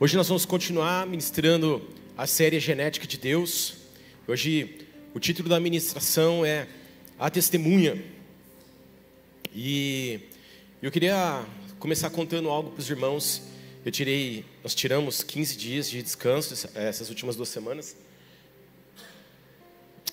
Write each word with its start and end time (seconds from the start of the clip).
Hoje 0.00 0.16
nós 0.16 0.28
vamos 0.28 0.44
continuar 0.44 1.08
ministrando 1.08 1.82
a 2.16 2.24
série 2.24 2.60
Genética 2.60 3.04
de 3.04 3.18
Deus. 3.18 3.78
Hoje 4.28 4.86
o 5.12 5.18
título 5.18 5.48
da 5.48 5.58
ministração 5.58 6.46
é 6.46 6.68
A 7.18 7.28
Testemunha. 7.28 8.00
E 9.52 10.20
eu 10.80 10.92
queria 10.92 11.44
começar 11.80 12.10
contando 12.10 12.48
algo 12.48 12.70
para 12.70 12.78
os 12.78 12.88
irmãos. 12.88 13.42
Eu 13.84 13.90
tirei, 13.90 14.44
nós 14.62 14.72
tiramos 14.72 15.24
15 15.24 15.56
dias 15.56 15.90
de 15.90 16.00
descanso 16.00 16.70
essas 16.76 17.08
últimas 17.08 17.34
duas 17.34 17.48
semanas. 17.48 17.96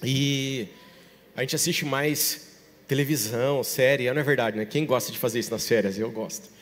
E 0.03 0.67
a 1.35 1.41
gente 1.41 1.55
assiste 1.55 1.85
mais 1.85 2.57
televisão, 2.87 3.63
série, 3.63 4.11
não 4.11 4.19
é 4.19 4.23
verdade, 4.23 4.57
né? 4.57 4.65
Quem 4.65 4.83
gosta 4.83 5.11
de 5.11 5.19
fazer 5.19 5.37
isso 5.37 5.51
nas 5.51 5.67
férias? 5.67 5.95
Eu 5.95 6.09
gosto. 6.09 6.54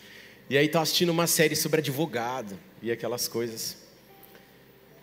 E 0.53 0.57
aí 0.59 0.67
estava 0.67 0.83
assistindo 0.83 1.09
uma 1.09 1.25
série 1.25 1.55
sobre 1.55 1.79
advogado 1.79 2.59
e 2.79 2.91
aquelas 2.91 3.27
coisas. 3.27 3.75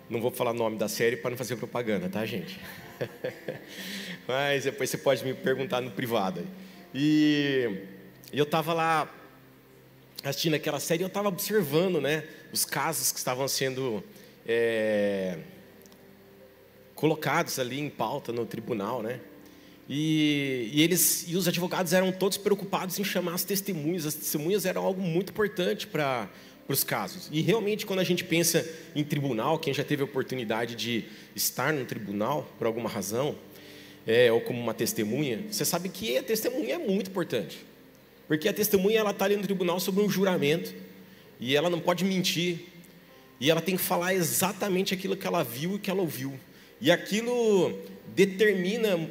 Não 0.09 0.21
vou 0.21 0.31
falar 0.31 0.53
o 0.53 0.55
nome 0.55 0.79
da 0.79 0.89
série 0.89 1.17
para 1.17 1.31
não 1.31 1.37
fazer 1.37 1.57
propaganda, 1.57 2.09
tá, 2.09 2.25
gente? 2.25 2.61
Mas 4.29 4.63
depois 4.63 4.89
você 4.89 4.97
pode 4.97 5.25
me 5.25 5.35
perguntar 5.35 5.81
no 5.81 5.91
privado. 5.91 6.47
E, 6.95 7.69
eu 8.33 8.45
estava 8.45 8.73
lá 8.73 9.13
assistindo 10.23 10.55
aquela 10.55 10.79
série 10.79 11.03
eu 11.03 11.09
estava 11.09 11.27
observando, 11.27 12.01
né, 12.01 12.23
os 12.53 12.65
casos 12.65 13.11
que 13.11 13.19
estavam 13.19 13.49
sendo 13.49 14.05
é, 14.47 15.37
colocados 16.95 17.59
ali 17.59 17.81
em 17.81 17.91
pauta 17.91 18.33
no 18.33 18.47
tribunal, 18.47 19.03
né? 19.03 19.19
E, 19.93 20.71
e, 20.73 20.83
eles 20.83 21.25
e 21.27 21.35
os 21.35 21.49
advogados 21.49 21.93
eram 21.93 22.13
todos 22.13 22.39
preocupados 22.39 23.01
em 23.01 23.03
chamar 23.03 23.35
as 23.35 23.43
testemunhas. 23.43 24.07
As 24.07 24.15
testemunhas 24.15 24.65
eram 24.65 24.85
algo 24.85 25.03
muito 25.03 25.31
importante 25.31 25.85
para 25.85 26.31
os 26.69 26.85
casos. 26.85 27.29
E 27.33 27.41
realmente, 27.41 27.85
quando 27.85 27.99
a 27.99 28.05
gente 28.05 28.23
pensa 28.23 28.65
em 28.95 29.03
tribunal, 29.03 29.59
quem 29.59 29.75
já 29.75 29.83
teve 29.83 30.03
a 30.03 30.05
oportunidade 30.05 30.77
de 30.77 31.07
estar 31.35 31.73
no 31.73 31.85
tribunal 31.85 32.49
por 32.57 32.69
alguma 32.69 32.89
razão, 32.89 33.35
é, 34.07 34.31
ou 34.31 34.41
como 34.41 34.61
uma 34.61 34.73
testemunha, 34.73 35.45
você 35.51 35.65
sabe 35.65 35.89
que 35.89 36.17
a 36.17 36.23
testemunha 36.23 36.77
é 36.77 36.79
muito 36.79 37.11
importante. 37.11 37.67
Porque 38.29 38.49
a 38.49 38.53
testemunha 38.53 39.01
ela 39.01 39.11
está 39.11 39.25
ali 39.25 39.37
no 39.37 39.43
tribunal 39.43 39.81
sobre 39.81 40.05
um 40.05 40.09
juramento 40.09 40.73
e 41.41 41.57
ela 41.57 41.69
não 41.69 41.81
pode 41.81 42.05
mentir 42.05 42.61
e 43.41 43.51
ela 43.51 43.61
tem 43.61 43.77
que 43.77 43.83
falar 43.83 44.15
exatamente 44.15 44.95
aquilo 44.95 45.17
que 45.17 45.27
ela 45.27 45.43
viu 45.43 45.75
e 45.75 45.79
que 45.81 45.91
ela 45.91 46.01
ouviu. 46.01 46.39
E 46.81 46.93
aquilo 46.93 47.77
determina 48.15 49.11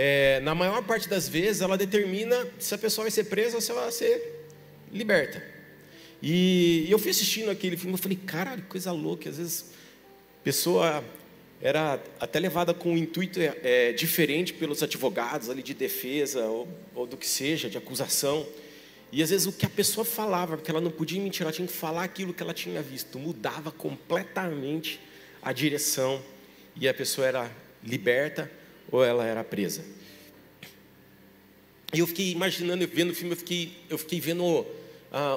é, 0.00 0.38
na 0.44 0.54
maior 0.54 0.80
parte 0.84 1.08
das 1.08 1.28
vezes, 1.28 1.60
ela 1.60 1.76
determina 1.76 2.46
se 2.56 2.72
a 2.72 2.78
pessoa 2.78 3.06
vai 3.06 3.10
ser 3.10 3.24
presa 3.24 3.56
ou 3.56 3.60
se 3.60 3.72
ela 3.72 3.82
vai 3.82 3.90
ser 3.90 4.46
liberta. 4.92 5.42
E, 6.22 6.86
eu 6.88 7.00
fui 7.00 7.10
assistindo 7.10 7.50
aquele 7.50 7.76
filme, 7.76 7.94
eu 7.94 7.98
falei, 7.98 8.16
caralho, 8.16 8.62
que 8.62 8.68
coisa 8.68 8.92
louca. 8.92 9.28
Às 9.28 9.38
vezes, 9.38 9.64
pessoa 10.44 11.02
era 11.60 12.00
até 12.20 12.38
levada 12.38 12.72
com 12.72 12.92
um 12.92 12.96
intuito 12.96 13.40
é, 13.40 13.92
diferente 13.92 14.52
pelos 14.52 14.84
advogados 14.84 15.50
ali 15.50 15.64
de 15.64 15.74
defesa 15.74 16.44
ou, 16.44 16.68
ou, 16.94 17.04
do 17.04 17.16
que 17.16 17.26
seja, 17.26 17.68
de 17.68 17.76
acusação. 17.76 18.46
E 19.10 19.20
às 19.20 19.30
vezes 19.30 19.48
o 19.48 19.52
que 19.52 19.66
a 19.66 19.68
pessoa 19.68 20.04
falava, 20.04 20.56
porque 20.56 20.70
ela 20.70 20.80
não 20.80 20.92
podia 20.92 21.20
mentir, 21.20 21.42
ela 21.42 21.50
tinha 21.50 21.66
que 21.66 21.74
falar 21.74 22.04
aquilo 22.04 22.32
que 22.32 22.40
ela 22.40 22.54
tinha 22.54 22.80
visto, 22.80 23.18
mudava 23.18 23.72
completamente 23.72 25.00
a 25.42 25.52
direção 25.52 26.22
e 26.76 26.88
a 26.88 26.94
pessoa 26.94 27.26
era 27.26 27.50
liberta 27.82 28.48
ou 28.90 29.04
ela 29.04 29.24
era 29.24 29.44
presa. 29.44 29.84
E 31.92 32.00
eu 32.00 32.06
fiquei 32.06 32.32
imaginando, 32.32 32.86
vendo 32.86 33.10
o 33.10 33.14
filme, 33.14 33.32
eu 33.32 33.36
fiquei, 33.36 33.72
eu 33.88 33.96
fiquei 33.96 34.20
vendo 34.20 34.44
uh, 34.44 34.66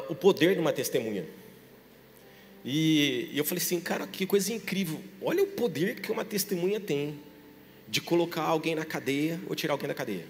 o 0.09 0.15
poder 0.15 0.53
de 0.53 0.59
uma 0.59 0.73
testemunha. 0.73 1.25
E, 2.63 3.29
e 3.31 3.37
eu 3.37 3.45
falei 3.45 3.63
assim, 3.63 3.79
cara, 3.79 4.05
que 4.05 4.25
coisa 4.25 4.51
incrível. 4.53 5.01
Olha 5.21 5.43
o 5.43 5.47
poder 5.47 5.99
que 5.99 6.11
uma 6.11 6.25
testemunha 6.25 6.79
tem 6.79 7.19
de 7.87 8.01
colocar 8.01 8.43
alguém 8.43 8.75
na 8.75 8.85
cadeia 8.85 9.39
ou 9.47 9.55
tirar 9.55 9.73
alguém 9.73 9.87
da 9.87 9.93
cadeia. 9.93 10.25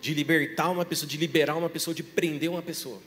De 0.00 0.12
libertar 0.12 0.70
uma 0.70 0.84
pessoa, 0.84 1.08
de 1.08 1.16
liberar 1.16 1.56
uma 1.56 1.70
pessoa, 1.70 1.94
de 1.94 2.02
prender 2.02 2.50
uma 2.50 2.62
pessoa. 2.62 3.00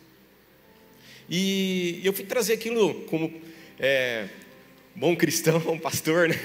E 1.30 2.02
eu 2.04 2.12
fui 2.12 2.26
trazer 2.26 2.54
aquilo 2.54 3.02
como 3.06 3.32
é, 3.78 4.28
bom 4.96 5.16
cristão, 5.16 5.58
um 5.70 5.78
pastor, 5.78 6.30
né? 6.30 6.36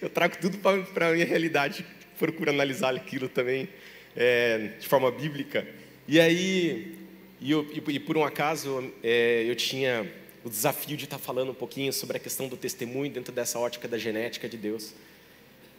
Eu 0.00 0.08
trago 0.08 0.36
tudo 0.40 0.56
para 0.58 1.08
a 1.08 1.12
minha 1.12 1.26
realidade 1.26 1.84
procura 2.18 2.50
analisar 2.50 2.94
aquilo 2.94 3.28
também 3.28 3.68
é, 4.16 4.72
de 4.78 4.86
forma 4.86 5.10
bíblica. 5.10 5.66
E 6.06 6.20
aí, 6.20 6.98
e, 7.40 7.50
eu, 7.50 7.66
e 7.88 7.98
por 7.98 8.16
um 8.16 8.24
acaso, 8.24 8.92
é, 9.02 9.44
eu 9.48 9.54
tinha 9.54 10.10
o 10.44 10.50
desafio 10.50 10.96
de 10.96 11.04
estar 11.04 11.18
falando 11.18 11.50
um 11.50 11.54
pouquinho 11.54 11.92
sobre 11.92 12.16
a 12.16 12.20
questão 12.20 12.48
do 12.48 12.56
testemunho 12.56 13.10
dentro 13.10 13.32
dessa 13.32 13.58
ótica 13.58 13.86
da 13.86 13.98
genética 13.98 14.48
de 14.48 14.56
Deus. 14.56 14.92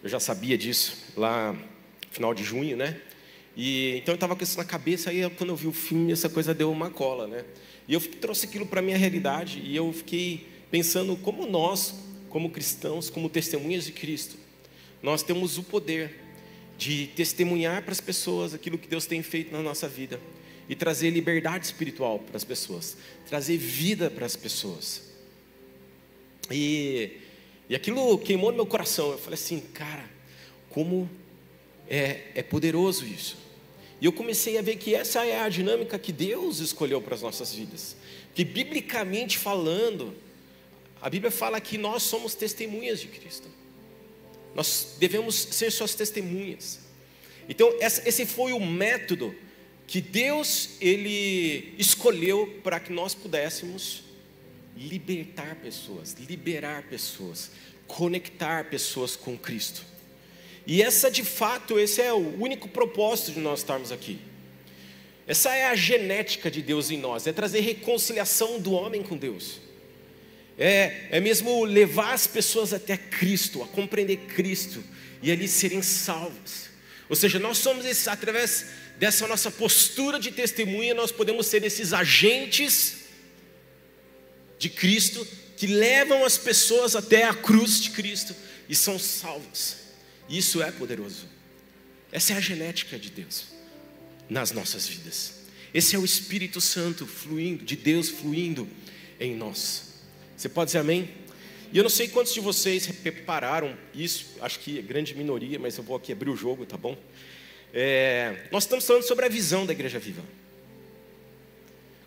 Eu 0.02 0.10
já 0.10 0.20
sabia 0.20 0.58
disso 0.58 1.14
lá 1.16 1.56
final 2.12 2.34
de 2.34 2.44
junho, 2.44 2.78
né? 2.78 3.00
E 3.56 3.98
então 3.98 4.14
eu 4.14 4.16
estava 4.16 4.36
com 4.36 4.44
isso 4.44 4.58
na 4.58 4.64
cabeça, 4.64 5.10
aí 5.10 5.30
quando 5.32 5.50
eu 5.52 5.56
vi 5.56 5.68
o 5.68 5.74
filme, 5.74 6.12
essa 6.12 6.30
coisa 6.30 6.54
deu 6.54 6.72
uma 6.72 6.90
cola, 6.90 7.28
né? 7.28 7.44
E 7.88 7.94
eu 7.94 8.02
trouxe 8.02 8.46
aquilo 8.46 8.66
para 8.66 8.82
minha 8.82 8.98
realidade 8.98 9.62
e 9.64 9.76
eu 9.76 9.92
fiquei 9.92 10.48
pensando 10.72 11.16
como 11.18 11.46
nós, 11.46 11.94
como 12.30 12.50
cristãos, 12.50 13.10
como 13.10 13.30
testemunhas 13.30 13.86
de 13.86 13.92
Cristo, 13.92 14.38
nós 15.02 15.22
temos 15.22 15.58
o 15.58 15.64
poder 15.64 16.23
de 16.78 17.08
testemunhar 17.08 17.84
para 17.84 17.92
as 17.92 18.02
pessoas 18.02 18.54
aquilo 18.54 18.78
que 18.78 18.88
Deus 18.88 19.06
tem 19.06 19.22
feito 19.22 19.52
na 19.52 19.62
nossa 19.62 19.88
vida 19.88 20.20
e 20.68 20.76
trazer 20.76 21.10
liberdade 21.10 21.66
espiritual 21.66 22.20
para 22.20 22.38
as 22.38 22.44
pessoas, 22.44 22.98
trazer 23.28 23.58
vida 23.58 24.10
para 24.10 24.26
as 24.26 24.36
pessoas. 24.36 25.04
E, 26.52 27.18
e 27.70 27.76
aquilo 27.76 28.18
queimou 28.18 28.52
no 28.52 28.58
meu 28.58 28.66
coração. 28.66 29.12
Eu 29.12 29.18
falei 29.18 29.36
assim, 29.36 29.60
cara, 29.74 30.10
como 30.70 31.10
é, 31.88 32.22
é 32.36 32.44
poderoso 32.44 33.06
isso. 33.06 33.38
E 34.02 34.06
eu 34.06 34.12
comecei 34.12 34.58
a 34.58 34.62
ver 34.62 34.76
que 34.78 34.94
essa 34.94 35.26
é 35.26 35.40
a 35.40 35.50
dinâmica 35.50 35.98
que 35.98 36.12
Deus 36.12 36.60
escolheu 36.60 37.02
para 37.02 37.16
as 37.16 37.22
nossas 37.22 37.54
vidas. 37.54 37.96
Que 38.34 38.44
biblicamente 38.44 39.38
falando, 39.38 40.14
a 41.02 41.10
Bíblia 41.10 41.32
fala 41.32 41.62
que 41.62 41.78
nós 41.78 42.04
somos 42.04 42.36
testemunhas 42.36 43.00
de 43.00 43.08
Cristo. 43.08 43.48
Nós 44.56 44.96
devemos 45.00 45.36
ser 45.36 45.72
suas 45.72 45.96
testemunhas. 45.96 46.80
Então, 47.50 47.74
esse 47.80 48.26
foi 48.26 48.54
o 48.54 48.60
método 48.60 49.36
que 49.88 50.00
Deus 50.00 50.70
ele 50.80 51.74
escolheu 51.78 52.60
para 52.64 52.80
que 52.80 52.92
nós 52.92 53.14
pudéssemos 53.14 54.04
libertar 54.78 55.56
pessoas, 55.56 56.14
liberar 56.14 56.84
pessoas, 56.84 57.52
conectar 57.88 58.70
pessoas 58.70 59.16
com 59.16 59.38
Cristo. 59.38 59.84
E 60.66 60.82
essa 60.82 61.12
de 61.12 61.24
fato, 61.24 61.78
esse 61.78 62.02
é 62.02 62.14
o 62.14 62.42
único 62.42 62.70
propósito 62.70 63.34
de 63.34 63.40
nós 63.40 63.60
estarmos 63.60 63.92
aqui. 63.92 64.20
Essa 65.28 65.54
é 65.54 65.66
a 65.66 65.76
genética 65.76 66.50
de 66.50 66.62
Deus 66.62 66.90
em 66.90 66.98
nós, 66.98 67.28
é 67.28 67.34
trazer 67.34 67.60
reconciliação 67.62 68.60
do 68.60 68.72
homem 68.74 69.04
com 69.04 69.18
Deus 69.18 69.63
é, 70.58 71.08
é 71.12 71.20
mesmo 71.20 71.64
levar 71.64 72.14
as 72.14 72.28
pessoas 72.28 72.74
até 72.74 72.96
Cristo, 72.98 73.64
a 73.64 73.68
compreender 73.68 74.18
Cristo 74.18 74.84
e 75.22 75.32
ali 75.32 75.48
serem 75.48 75.82
salvos. 75.82 76.70
Ou 77.10 77.16
seja, 77.16 77.40
nós 77.40 77.58
somos 77.58 77.86
esses, 77.86 78.08
através 78.08 78.68
dessa 78.98 79.28
nossa 79.28 79.52
postura 79.52 80.20
de 80.20 80.32
testemunha, 80.32 80.94
nós 80.94 81.12
podemos 81.12 81.48
ser 81.48 81.64
esses 81.64 81.94
agentes 81.94 83.04
de 84.60 84.70
Cristo 84.70 85.28
que 85.58 85.68
levam 85.68 86.26
as 86.26 86.38
pessoas 86.38 86.96
até 86.96 87.24
a 87.24 87.34
cruz 87.34 87.82
de 87.82 87.92
Cristo 87.92 88.36
e 88.70 88.76
são 88.76 88.98
salvos. 88.98 89.78
Isso 90.30 90.62
é 90.62 90.72
poderoso. 90.72 91.28
Essa 92.12 92.34
é 92.34 92.38
a 92.38 92.42
genética 92.42 92.98
de 92.98 93.10
Deus 93.10 93.46
nas 94.30 94.52
nossas 94.52 94.88
vidas. 94.88 95.34
Esse 95.74 95.96
é 95.96 96.00
o 96.00 96.06
Espírito 96.06 96.62
Santo 96.62 97.08
fluindo, 97.08 97.66
de 97.66 97.76
Deus 97.76 98.10
fluindo 98.10 98.68
em 99.20 99.36
nós. 99.36 99.93
Você 100.44 100.50
pode 100.50 100.68
dizer 100.68 100.80
amém? 100.80 101.10
E 101.72 101.78
eu 101.78 101.84
não 101.84 101.90
sei 101.90 102.10
quantos 102.10 102.34
de 102.34 102.42
vocês 102.42 102.86
prepararam 102.86 103.78
isso, 103.96 104.26
acho 104.42 104.60
que 104.60 104.78
é 104.78 104.82
grande 104.82 105.16
minoria, 105.16 105.58
mas 105.58 105.78
eu 105.78 105.84
vou 105.86 105.96
aqui 105.96 106.12
abrir 106.12 106.30
o 106.30 106.36
jogo, 106.36 106.66
tá 106.66 106.76
bom? 106.76 106.98
É, 107.74 108.50
nós 108.52 108.64
estamos 108.64 108.86
falando 108.86 109.04
sobre 109.04 109.24
a 109.24 109.30
visão 109.30 109.66
da 109.66 109.72
igreja 109.72 110.00
viva. 110.00 110.22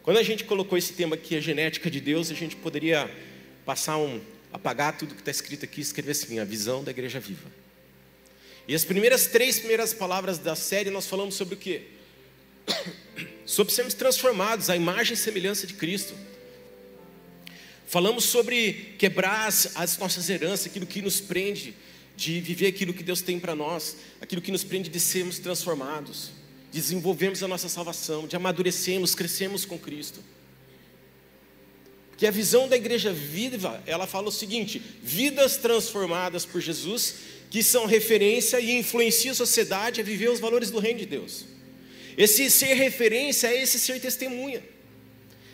Quando 0.02 0.18
a 0.18 0.22
gente 0.22 0.44
colocou 0.44 0.76
esse 0.76 0.92
tema 0.92 1.14
aqui, 1.14 1.34
a 1.34 1.40
genética 1.40 1.90
de 1.90 1.98
Deus, 1.98 2.30
a 2.30 2.34
gente 2.34 2.56
poderia 2.56 3.10
passar 3.64 3.96
um, 3.96 4.20
apagar 4.52 4.98
tudo 4.98 5.14
que 5.14 5.22
está 5.22 5.30
escrito 5.30 5.64
aqui 5.64 5.80
e 5.80 5.82
escrever 5.82 6.10
assim, 6.10 6.38
a 6.38 6.44
visão 6.44 6.84
da 6.84 6.90
igreja 6.90 7.18
viva. 7.18 7.50
E 8.68 8.74
as 8.74 8.84
primeiras 8.84 9.28
três 9.28 9.58
primeiras 9.58 9.94
palavras 9.94 10.36
da 10.36 10.54
série 10.54 10.90
nós 10.90 11.06
falamos 11.06 11.36
sobre 11.36 11.54
o 11.54 11.56
quê? 11.56 11.84
Sobre 13.46 13.72
sermos 13.72 13.94
transformados 13.94 14.68
à 14.68 14.76
imagem 14.76 15.14
e 15.14 15.16
semelhança 15.16 15.66
de 15.66 15.72
Cristo. 15.72 16.14
Falamos 17.86 18.24
sobre 18.24 18.94
quebrar 18.98 19.46
as, 19.46 19.76
as 19.76 19.96
nossas 19.98 20.28
heranças, 20.28 20.66
aquilo 20.66 20.86
que 20.86 21.00
nos 21.00 21.20
prende 21.20 21.74
de 22.16 22.40
viver 22.40 22.66
aquilo 22.66 22.92
que 22.92 23.02
Deus 23.02 23.20
tem 23.20 23.38
para 23.38 23.54
nós, 23.54 23.96
aquilo 24.20 24.42
que 24.42 24.50
nos 24.50 24.64
prende 24.64 24.90
de 24.90 24.98
sermos 24.98 25.38
transformados, 25.38 26.30
de 26.72 26.80
desenvolvermos 26.80 27.42
a 27.42 27.48
nossa 27.48 27.68
salvação, 27.68 28.26
de 28.26 28.34
amadurecermos, 28.34 29.14
crescermos 29.14 29.64
com 29.64 29.78
Cristo. 29.78 30.20
Porque 32.10 32.26
a 32.26 32.30
visão 32.30 32.66
da 32.66 32.76
igreja 32.76 33.12
viva, 33.12 33.82
ela 33.86 34.06
fala 34.06 34.28
o 34.28 34.32
seguinte: 34.32 34.82
vidas 35.02 35.58
transformadas 35.58 36.46
por 36.46 36.60
Jesus, 36.60 37.16
que 37.50 37.62
são 37.62 37.84
referência 37.84 38.58
e 38.58 38.72
influenciam 38.72 39.32
a 39.32 39.36
sociedade 39.36 40.00
a 40.00 40.04
viver 40.04 40.30
os 40.30 40.40
valores 40.40 40.70
do 40.70 40.80
reino 40.80 41.00
de 41.00 41.06
Deus. 41.06 41.44
Esse 42.16 42.50
ser 42.50 42.74
referência 42.74 43.48
é 43.48 43.62
esse 43.62 43.78
ser 43.78 44.00
testemunha. 44.00 44.62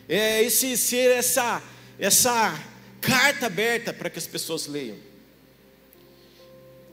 É 0.09 0.43
esse 0.43 0.77
ser 0.77 1.11
essa 1.11 1.61
essa 2.03 2.61
carta 3.01 3.47
aberta 3.47 3.93
para 3.93 4.11
que 4.11 4.19
as 4.19 4.27
pessoas 4.27 4.67
leiam. 4.67 4.97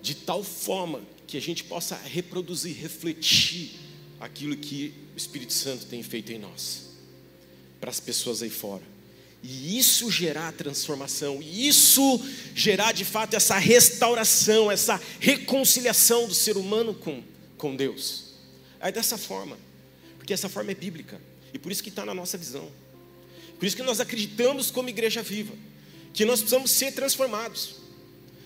De 0.02 0.14
tal 0.14 0.44
forma 0.44 1.02
que 1.26 1.36
a 1.36 1.42
gente 1.42 1.64
possa 1.64 1.96
reproduzir, 1.96 2.76
refletir 2.76 3.72
aquilo 4.20 4.56
que 4.56 4.94
o 5.16 5.18
Espírito 5.18 5.52
Santo 5.52 5.88
tem 5.88 6.04
feito 6.04 6.32
em 6.32 6.38
nós, 6.38 6.90
para 7.82 7.90
as 7.90 8.00
pessoas 8.00 8.44
aí 8.44 8.52
fora. 8.52 8.84
E 9.42 9.80
isso 9.80 10.12
gerar 10.12 10.52
transformação, 10.52 11.42
e 11.42 11.68
isso 11.68 12.24
gerar 12.54 12.92
de 12.92 13.04
fato 13.04 13.36
essa 13.36 13.58
restauração, 13.58 14.72
essa 14.72 15.02
reconciliação 15.20 16.28
do 16.28 16.36
ser 16.36 16.56
humano 16.56 16.94
com, 16.94 17.24
com 17.58 17.76
Deus. 17.76 18.34
É 18.80 18.92
dessa 18.92 19.18
forma, 19.18 19.58
porque 20.18 20.34
essa 20.34 20.50
forma 20.50 20.72
é 20.72 20.76
bíblica, 20.76 21.20
e 21.52 21.58
por 21.58 21.72
isso 21.72 21.82
que 21.82 21.90
está 21.90 22.06
na 22.06 22.14
nossa 22.14 22.38
visão. 22.38 22.70
Por 23.60 23.66
isso 23.66 23.76
que 23.76 23.84
nós 23.84 24.00
acreditamos 24.00 24.72
como 24.72 24.88
igreja 24.88 25.22
viva, 25.22 25.54
que 26.14 26.24
nós 26.24 26.40
precisamos 26.40 26.72
ser 26.72 26.94
transformados. 26.94 27.76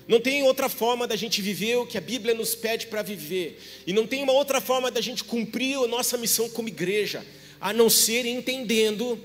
Não 0.08 0.20
tem 0.20 0.44
outra 0.44 0.68
forma 0.68 1.08
da 1.08 1.16
gente 1.16 1.42
viver 1.42 1.78
o 1.78 1.86
que 1.86 1.98
a 1.98 2.02
Bíblia 2.02 2.34
nos 2.34 2.56
pede 2.56 2.88
para 2.88 3.02
viver. 3.02 3.62
E 3.88 3.94
não 3.94 4.06
tem 4.06 4.22
uma 4.22 4.34
outra 4.34 4.60
forma 4.60 4.92
da 4.92 5.00
gente 5.00 5.24
cumprir 5.24 5.78
a 5.78 5.88
nossa 5.88 6.18
missão 6.18 6.50
como 6.50 6.68
igreja, 6.68 7.26
a 7.62 7.72
não 7.72 7.90
ser 7.90 8.26
entendendo 8.26 9.18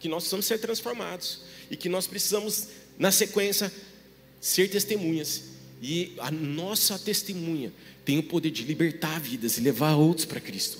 que 0.00 0.08
nós 0.08 0.22
precisamos 0.24 0.46
ser 0.46 0.58
transformados 0.58 1.42
e 1.70 1.76
que 1.76 1.88
nós 1.88 2.06
precisamos, 2.06 2.68
na 2.98 3.12
sequência, 3.12 3.72
ser 4.40 4.68
testemunhas. 4.68 5.42
E 5.80 6.14
a 6.18 6.30
nossa 6.30 6.98
testemunha 6.98 7.72
tem 8.04 8.18
o 8.18 8.22
poder 8.22 8.50
de 8.50 8.62
libertar 8.62 9.20
vidas 9.20 9.58
e 9.58 9.60
levar 9.60 9.94
outros 9.94 10.24
para 10.24 10.40
Cristo. 10.40 10.78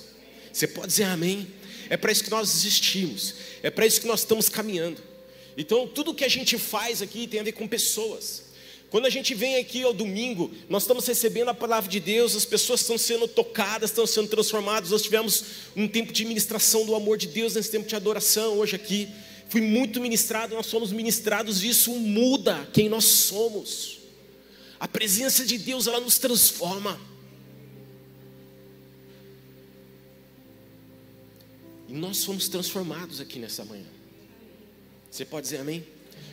Você 0.51 0.67
pode 0.67 0.87
dizer 0.87 1.03
amém? 1.03 1.47
É 1.89 1.97
para 1.97 2.11
isso 2.11 2.23
que 2.23 2.29
nós 2.29 2.53
existimos, 2.53 3.33
é 3.63 3.69
para 3.69 3.85
isso 3.85 4.01
que 4.01 4.07
nós 4.07 4.21
estamos 4.21 4.49
caminhando. 4.49 5.01
Então, 5.57 5.87
tudo 5.87 6.13
que 6.13 6.23
a 6.23 6.29
gente 6.29 6.57
faz 6.57 7.01
aqui 7.01 7.27
tem 7.27 7.39
a 7.39 7.43
ver 7.43 7.53
com 7.53 7.67
pessoas. 7.67 8.43
Quando 8.89 9.05
a 9.05 9.09
gente 9.09 9.33
vem 9.33 9.57
aqui 9.57 9.83
ao 9.83 9.93
domingo, 9.93 10.49
nós 10.69 10.83
estamos 10.83 11.05
recebendo 11.05 11.49
a 11.49 11.53
palavra 11.53 11.89
de 11.89 11.99
Deus, 11.99 12.35
as 12.35 12.45
pessoas 12.45 12.81
estão 12.81 12.97
sendo 12.97 13.27
tocadas, 13.27 13.89
estão 13.89 14.07
sendo 14.07 14.29
transformadas. 14.29 14.91
Nós 14.91 15.01
tivemos 15.01 15.43
um 15.75 15.87
tempo 15.87 16.13
de 16.13 16.23
ministração 16.23 16.85
do 16.85 16.95
amor 16.95 17.17
de 17.17 17.27
Deus 17.27 17.55
nesse 17.55 17.69
tempo 17.69 17.87
de 17.87 17.95
adoração 17.95 18.59
hoje 18.59 18.75
aqui. 18.75 19.09
Fui 19.49 19.61
muito 19.61 19.99
ministrado, 19.99 20.55
nós 20.55 20.67
somos 20.67 20.91
ministrados 20.91 21.63
e 21.63 21.69
isso 21.69 21.91
muda 21.91 22.67
quem 22.71 22.87
nós 22.87 23.03
somos. 23.03 23.97
A 24.79 24.87
presença 24.87 25.45
de 25.45 25.57
Deus, 25.57 25.87
ela 25.87 25.99
nos 25.99 26.17
transforma. 26.17 26.99
E 31.87 31.93
nós 31.93 32.17
somos 32.17 32.47
transformados 32.47 33.21
aqui 33.21 33.39
nessa 33.39 33.63
manhã. 33.63 33.85
Você 35.09 35.23
pode 35.23 35.45
dizer 35.45 35.57
amém? 35.57 35.85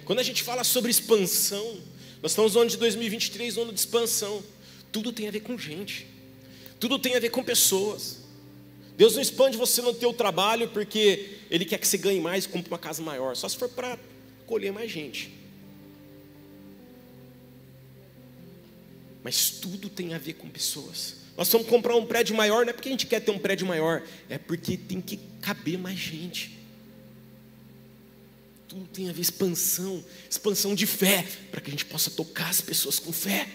Quando 0.04 0.18
a 0.18 0.22
gente 0.22 0.42
fala 0.42 0.64
sobre 0.64 0.90
expansão, 0.90 1.80
nós 2.20 2.32
estamos 2.32 2.54
no 2.54 2.62
ano 2.62 2.70
de 2.70 2.76
2023, 2.76 3.56
no 3.56 3.62
ano 3.62 3.72
de 3.72 3.78
expansão. 3.78 4.42
Tudo 4.90 5.12
tem 5.12 5.28
a 5.28 5.30
ver 5.30 5.40
com 5.40 5.56
gente. 5.56 6.06
Tudo 6.80 6.98
tem 6.98 7.14
a 7.16 7.20
ver 7.20 7.30
com 7.30 7.42
pessoas. 7.42 8.18
Deus 8.96 9.14
não 9.14 9.22
expande 9.22 9.56
você 9.56 9.80
no 9.82 9.94
teu 9.94 10.12
trabalho 10.12 10.68
porque 10.68 11.38
Ele 11.50 11.64
quer 11.64 11.78
que 11.78 11.86
você 11.86 11.98
ganhe 11.98 12.20
mais 12.20 12.44
e 12.44 12.48
compre 12.48 12.70
uma 12.70 12.78
casa 12.78 13.02
maior. 13.02 13.34
Só 13.36 13.48
se 13.48 13.56
for 13.56 13.68
para 13.68 13.98
colher 14.46 14.72
mais 14.72 14.90
gente. 14.90 15.32
Mas 19.22 19.50
tudo 19.50 19.88
tem 19.88 20.14
a 20.14 20.18
ver 20.18 20.34
com 20.34 20.48
pessoas. 20.50 21.23
Nós 21.36 21.48
vamos 21.50 21.66
comprar 21.66 21.96
um 21.96 22.06
prédio 22.06 22.34
maior, 22.34 22.64
não 22.64 22.70
é 22.70 22.72
porque 22.72 22.88
a 22.88 22.92
gente 22.92 23.06
quer 23.06 23.20
ter 23.20 23.30
um 23.30 23.38
prédio 23.38 23.66
maior, 23.66 24.02
é 24.28 24.38
porque 24.38 24.76
tem 24.76 25.00
que 25.00 25.18
caber 25.40 25.78
mais 25.78 25.98
gente 25.98 26.54
tudo 28.74 28.88
tem 28.92 29.08
a 29.08 29.12
ver 29.12 29.20
expansão, 29.20 30.04
expansão 30.28 30.74
de 30.74 30.84
fé, 30.84 31.24
para 31.52 31.60
que 31.60 31.68
a 31.68 31.70
gente 31.70 31.84
possa 31.84 32.10
tocar 32.10 32.48
as 32.48 32.60
pessoas 32.60 32.98
com 32.98 33.12
fé. 33.12 33.48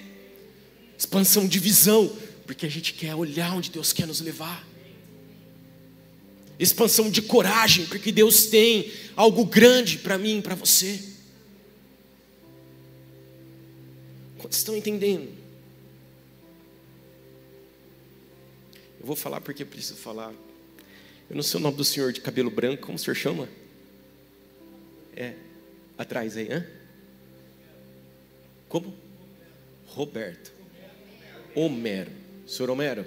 Expansão 0.97 1.45
de 1.45 1.59
visão, 1.59 2.15
porque 2.45 2.65
a 2.65 2.69
gente 2.69 2.93
quer 2.93 3.13
olhar 3.15 3.53
onde 3.53 3.69
Deus 3.69 3.91
quer 3.91 4.07
nos 4.07 4.21
levar. 4.21 4.65
Expansão 6.57 7.09
de 7.11 7.21
coragem, 7.21 7.85
porque 7.87 8.13
Deus 8.13 8.45
tem 8.45 8.93
algo 9.13 9.43
grande 9.45 9.97
para 9.97 10.17
mim 10.17 10.37
e 10.37 10.41
para 10.41 10.55
você. 10.55 11.03
Quantos 14.37 14.57
estão 14.57 14.77
entendendo? 14.77 15.38
Eu 18.99 19.05
vou 19.05 19.15
falar 19.15 19.39
porque 19.41 19.63
preciso 19.63 19.95
falar. 19.95 20.33
Eu 21.29 21.35
não 21.35 21.43
sei 21.43 21.59
o 21.59 21.63
nome 21.63 21.77
do 21.77 21.85
senhor 21.85 22.11
de 22.11 22.21
cabelo 22.21 22.49
branco, 22.49 22.85
como 22.87 22.95
o 22.95 22.99
senhor 22.99 23.15
chama? 23.15 23.47
É, 25.15 25.35
atrás 25.97 26.35
aí, 26.35 26.51
hã? 26.51 26.65
Como? 28.67 28.93
Roberto. 29.87 30.51
Homero. 31.55 32.11
Senhor 32.45 32.69
Homero, 32.69 33.05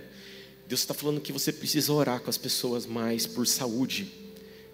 Deus 0.68 0.80
está 0.80 0.94
falando 0.94 1.20
que 1.20 1.32
você 1.32 1.52
precisa 1.52 1.92
orar 1.92 2.20
com 2.20 2.30
as 2.30 2.38
pessoas 2.38 2.86
mais 2.86 3.26
por 3.26 3.46
saúde. 3.46 4.10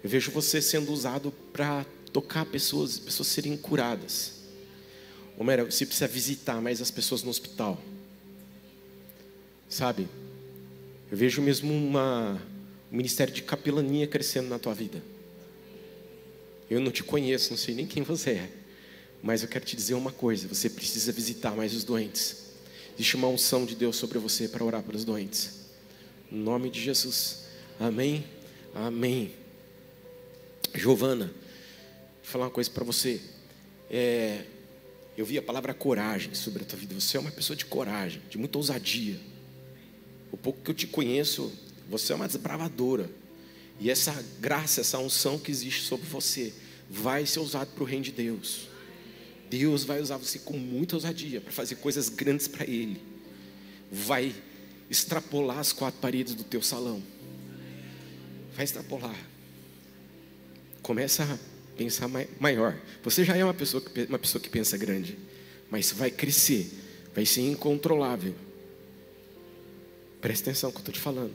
Eu 0.03 0.09
vejo 0.09 0.31
você 0.31 0.61
sendo 0.61 0.91
usado 0.93 1.31
para 1.51 1.85
tocar 2.13 2.45
pessoas, 2.45 2.97
pessoas 2.97 3.27
serem 3.27 3.57
curadas. 3.57 4.39
Homero, 5.37 5.65
você 5.65 5.85
precisa 5.85 6.07
visitar 6.07 6.61
mais 6.61 6.81
as 6.81 6.91
pessoas 6.91 7.23
no 7.23 7.29
hospital. 7.29 7.81
Sabe? 9.67 10.07
Eu 11.11 11.17
vejo 11.17 11.41
mesmo 11.41 11.73
uma, 11.73 12.41
um 12.91 12.97
ministério 12.97 13.33
de 13.33 13.41
capelania 13.41 14.05
crescendo 14.05 14.47
na 14.47 14.59
tua 14.59 14.73
vida. 14.73 15.01
Eu 16.69 16.79
não 16.79 16.91
te 16.91 17.03
conheço, 17.03 17.49
não 17.49 17.57
sei 17.57 17.73
nem 17.73 17.87
quem 17.87 18.03
você 18.03 18.31
é. 18.31 18.49
Mas 19.21 19.41
eu 19.41 19.49
quero 19.49 19.65
te 19.65 19.75
dizer 19.75 19.95
uma 19.95 20.11
coisa: 20.11 20.47
você 20.47 20.69
precisa 20.69 21.11
visitar 21.11 21.55
mais 21.55 21.73
os 21.73 21.83
doentes. 21.83 22.49
Existe 22.93 23.15
uma 23.15 23.27
unção 23.27 23.65
de 23.65 23.75
Deus 23.75 23.95
sobre 23.95 24.19
você 24.19 24.47
para 24.47 24.63
orar 24.63 24.83
pelos 24.83 25.03
doentes. 25.03 25.59
Em 26.31 26.37
nome 26.37 26.69
de 26.69 26.79
Jesus. 26.79 27.45
Amém. 27.79 28.23
Amém. 28.75 29.31
Giovana, 30.75 31.25
vou 31.25 31.33
falar 32.23 32.45
uma 32.45 32.51
coisa 32.51 32.69
para 32.69 32.83
você. 32.83 33.19
É, 33.89 34.43
eu 35.17 35.25
vi 35.25 35.37
a 35.37 35.41
palavra 35.41 35.73
coragem 35.73 36.35
sobre 36.35 36.61
a 36.61 36.65
tua 36.65 36.77
vida. 36.77 36.93
Você 36.93 37.17
é 37.17 37.19
uma 37.19 37.31
pessoa 37.31 37.57
de 37.57 37.65
coragem, 37.65 38.21
de 38.29 38.37
muita 38.37 38.57
ousadia. 38.57 39.19
O 40.31 40.37
pouco 40.37 40.61
que 40.61 40.71
eu 40.71 40.75
te 40.75 40.87
conheço, 40.87 41.51
você 41.89 42.13
é 42.13 42.15
uma 42.15 42.27
desbravadora. 42.27 43.09
E 43.79 43.89
essa 43.89 44.23
graça, 44.39 44.81
essa 44.81 44.99
unção 44.99 45.39
que 45.39 45.51
existe 45.51 45.83
sobre 45.83 46.05
você, 46.07 46.53
vai 46.89 47.25
ser 47.25 47.39
usado 47.39 47.69
para 47.73 47.83
o 47.83 47.85
reino 47.85 48.03
de 48.03 48.11
Deus. 48.11 48.67
Deus 49.49 49.83
vai 49.83 49.99
usar 49.99 50.17
você 50.17 50.39
com 50.39 50.57
muita 50.57 50.95
ousadia 50.95 51.41
para 51.41 51.51
fazer 51.51 51.75
coisas 51.75 52.09
grandes 52.09 52.47
para 52.47 52.65
Ele. 52.65 53.01
Vai 53.91 54.35
extrapolar 54.89 55.59
as 55.59 55.71
quatro 55.71 55.99
paredes 55.99 56.35
do 56.35 56.43
teu 56.43 56.61
salão. 56.61 57.01
Vai 58.55 58.65
extrapolar. 58.65 59.15
Começa 60.81 61.23
a 61.23 61.37
pensar 61.75 62.09
maior. 62.39 62.77
Você 63.03 63.23
já 63.23 63.35
é 63.35 63.43
uma 63.43 63.53
pessoa 63.53 63.81
que, 63.81 64.03
uma 64.03 64.19
pessoa 64.19 64.41
que 64.41 64.49
pensa 64.49 64.77
grande, 64.77 65.17
mas 65.69 65.91
vai 65.91 66.11
crescer, 66.11 66.69
vai 67.15 67.25
ser 67.25 67.41
incontrolável. 67.41 68.35
Presta 70.21 70.49
atenção 70.49 70.69
no 70.69 70.73
que 70.73 70.77
eu 70.77 70.81
estou 70.81 70.93
te 70.93 70.99
falando, 70.99 71.33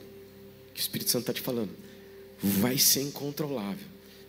que 0.73 0.79
o 0.79 0.81
Espírito 0.81 1.09
Santo 1.09 1.23
está 1.23 1.33
te 1.33 1.41
falando 1.41 1.71
vai 2.41 2.77
ser 2.77 3.01
incontrolável. 3.01 3.87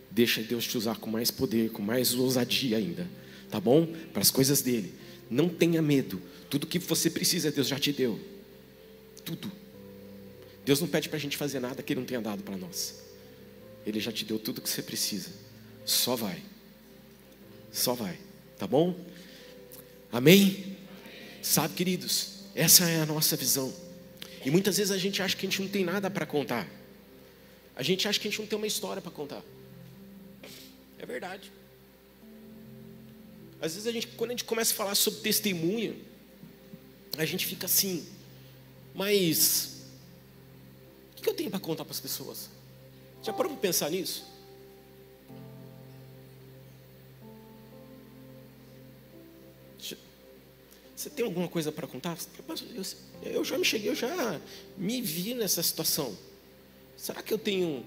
Deixa 0.09 0.41
Deus 0.41 0.65
te 0.65 0.77
usar 0.77 0.97
com 0.97 1.09
mais 1.09 1.29
poder, 1.29 1.71
com 1.71 1.81
mais 1.81 2.13
ousadia 2.13 2.77
ainda, 2.77 3.07
tá 3.49 3.59
bom? 3.59 3.85
Para 4.13 4.21
as 4.21 4.31
coisas 4.31 4.61
dele. 4.61 4.93
Não 5.29 5.49
tenha 5.49 5.81
medo. 5.81 6.21
Tudo 6.49 6.65
que 6.65 6.79
você 6.79 7.09
precisa, 7.09 7.51
Deus 7.51 7.67
já 7.67 7.77
te 7.77 7.91
deu. 7.91 8.19
Tudo. 9.23 9.51
Deus 10.65 10.79
não 10.79 10.87
pede 10.87 11.09
para 11.09 11.17
a 11.17 11.19
gente 11.19 11.37
fazer 11.37 11.59
nada 11.59 11.83
que 11.83 11.93
Ele 11.93 11.99
não 11.99 12.07
tenha 12.07 12.21
dado 12.21 12.43
para 12.43 12.57
nós. 12.57 12.95
Ele 13.85 13.99
já 13.99 14.11
te 14.11 14.25
deu 14.25 14.39
tudo 14.39 14.61
que 14.61 14.69
você 14.69 14.81
precisa. 14.81 15.29
Só 15.85 16.15
vai. 16.15 16.41
Só 17.71 17.93
vai. 17.93 18.17
Tá 18.57 18.65
bom? 18.65 18.97
Amém? 20.11 20.77
Sabe, 21.41 21.73
queridos, 21.73 22.39
essa 22.55 22.89
é 22.89 23.01
a 23.01 23.05
nossa 23.05 23.35
visão. 23.35 23.73
E 24.47 24.49
muitas 24.49 24.77
vezes 24.77 24.93
a 24.93 24.97
gente 24.97 25.21
acha 25.21 25.35
que 25.35 25.45
a 25.45 25.49
gente 25.49 25.61
não 25.61 25.67
tem 25.67 25.83
nada 25.83 26.09
para 26.09 26.25
contar. 26.25 26.65
A 27.75 27.83
gente 27.83 28.07
acha 28.07 28.17
que 28.17 28.29
a 28.29 28.31
gente 28.31 28.39
não 28.39 28.47
tem 28.47 28.57
uma 28.57 28.65
história 28.65 29.01
para 29.01 29.11
contar. 29.11 29.43
É 30.97 31.05
verdade. 31.05 31.51
Às 33.59 33.73
vezes 33.73 33.85
a 33.85 33.91
gente, 33.91 34.07
quando 34.07 34.29
a 34.29 34.33
gente 34.35 34.45
começa 34.45 34.71
a 34.71 34.77
falar 34.77 34.95
sobre 34.95 35.19
testemunha, 35.19 35.93
a 37.17 37.25
gente 37.25 37.45
fica 37.45 37.65
assim, 37.65 38.07
mas 38.95 39.81
o 41.17 41.21
que 41.21 41.29
eu 41.29 41.33
tenho 41.33 41.51
para 41.51 41.59
contar 41.59 41.83
para 41.83 41.91
as 41.91 41.99
pessoas? 41.99 42.49
Já 43.21 43.33
parou 43.33 43.51
para 43.51 43.59
pensar 43.59 43.89
nisso? 43.89 44.25
Você 50.97 51.11
tem 51.11 51.23
alguma 51.23 51.47
coisa 51.47 51.71
para 51.71 51.85
contar? 51.85 52.17
Eu 53.21 53.45
já 53.45 53.55
me 53.55 53.63
cheguei, 53.63 53.87
eu 53.87 53.93
já 53.93 54.41
me 54.75 54.99
vi 54.99 55.35
nessa 55.35 55.61
situação. 55.61 56.17
Será 56.97 57.21
que 57.21 57.31
eu 57.31 57.37
tenho 57.37 57.85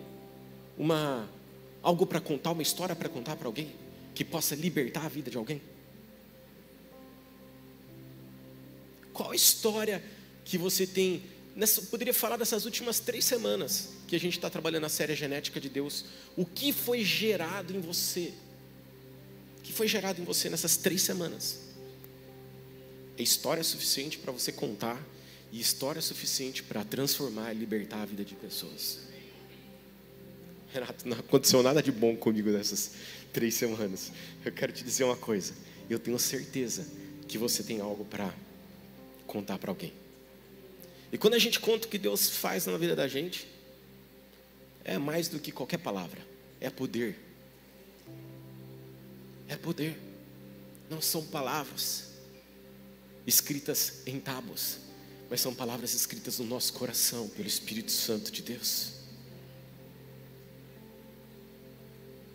uma 0.79 1.29
algo 1.83 2.07
para 2.07 2.21
contar, 2.21 2.53
uma 2.53 2.63
história 2.63 2.95
para 2.95 3.09
contar 3.09 3.35
para 3.35 3.49
alguém 3.49 3.75
que 4.15 4.25
possa 4.25 4.55
libertar 4.55 5.07
a 5.07 5.09
vida 5.09 5.29
de 5.29 5.37
alguém? 5.37 5.61
Qual 9.13 9.35
história 9.35 10.01
que 10.45 10.57
você 10.57 10.87
tem? 10.87 11.25
Nessa, 11.57 11.83
poderia 11.83 12.15
falar 12.15 12.37
dessas 12.37 12.65
últimas 12.65 13.01
três 13.01 13.25
semanas 13.25 13.89
que 14.07 14.15
a 14.15 14.21
gente 14.21 14.39
está 14.39 14.49
trabalhando 14.49 14.87
a 14.87 14.89
série 14.89 15.17
genética 15.17 15.61
de 15.61 15.69
Deus. 15.69 16.05
O 16.37 16.47
que 16.47 16.73
foi 16.73 17.03
gerado 17.03 17.75
em 17.75 17.81
você? 17.81 18.33
O 19.59 19.63
que 19.63 19.73
foi 19.73 19.89
gerado 19.89 20.23
em 20.23 20.25
você 20.25 20.49
nessas 20.49 20.77
três 20.77 21.03
semanas? 21.03 21.70
É 23.21 23.23
história 23.23 23.63
suficiente 23.63 24.17
para 24.17 24.33
você 24.33 24.51
contar 24.51 24.99
e 25.53 25.61
história 25.61 26.01
suficiente 26.01 26.63
para 26.63 26.83
transformar 26.83 27.53
e 27.53 27.55
libertar 27.55 28.01
a 28.01 28.07
vida 28.07 28.25
de 28.25 28.35
pessoas. 28.35 29.01
Renato, 30.73 31.07
não 31.07 31.19
aconteceu 31.19 31.63
nada 31.63 31.83
de 31.83 31.93
bom 31.93 32.17
comigo 32.17 32.49
nessas 32.49 32.93
três 33.31 33.53
semanas. 33.53 34.11
Eu 34.43 34.51
quero 34.51 34.73
te 34.73 34.83
dizer 34.83 35.05
uma 35.05 35.19
coisa. 35.19 35.53
Eu 35.91 35.99
tenho 35.99 36.19
certeza 36.19 36.87
que 37.29 37.37
você 37.37 37.63
tem 37.63 37.79
algo 37.79 38.07
para 38.07 38.35
contar 39.27 39.59
para 39.59 39.71
alguém. 39.71 39.93
E 41.13 41.19
quando 41.19 41.35
a 41.35 41.39
gente 41.39 41.61
conta 41.61 41.87
o 41.87 41.91
que 41.91 41.99
Deus 41.99 42.31
faz 42.31 42.65
na 42.65 42.79
vida 42.79 42.97
da 42.97 43.07
gente, 43.07 43.47
é 44.83 44.97
mais 44.97 45.29
do 45.29 45.39
que 45.39 45.53
qualquer 45.53 45.79
palavra, 45.79 46.27
é 46.59 46.71
poder. 46.71 47.19
É 49.47 49.57
poder. 49.57 49.95
Não 50.89 51.03
são 51.03 51.23
palavras 51.27 52.10
escritas 53.27 54.03
em 54.07 54.19
tábuas, 54.19 54.79
mas 55.29 55.41
são 55.41 55.55
palavras 55.55 55.95
escritas 55.95 56.39
no 56.39 56.47
nosso 56.47 56.73
coração 56.73 57.29
pelo 57.29 57.47
Espírito 57.47 57.93
Santo 57.93 58.33
de 58.33 58.43
Deus. 58.43 58.95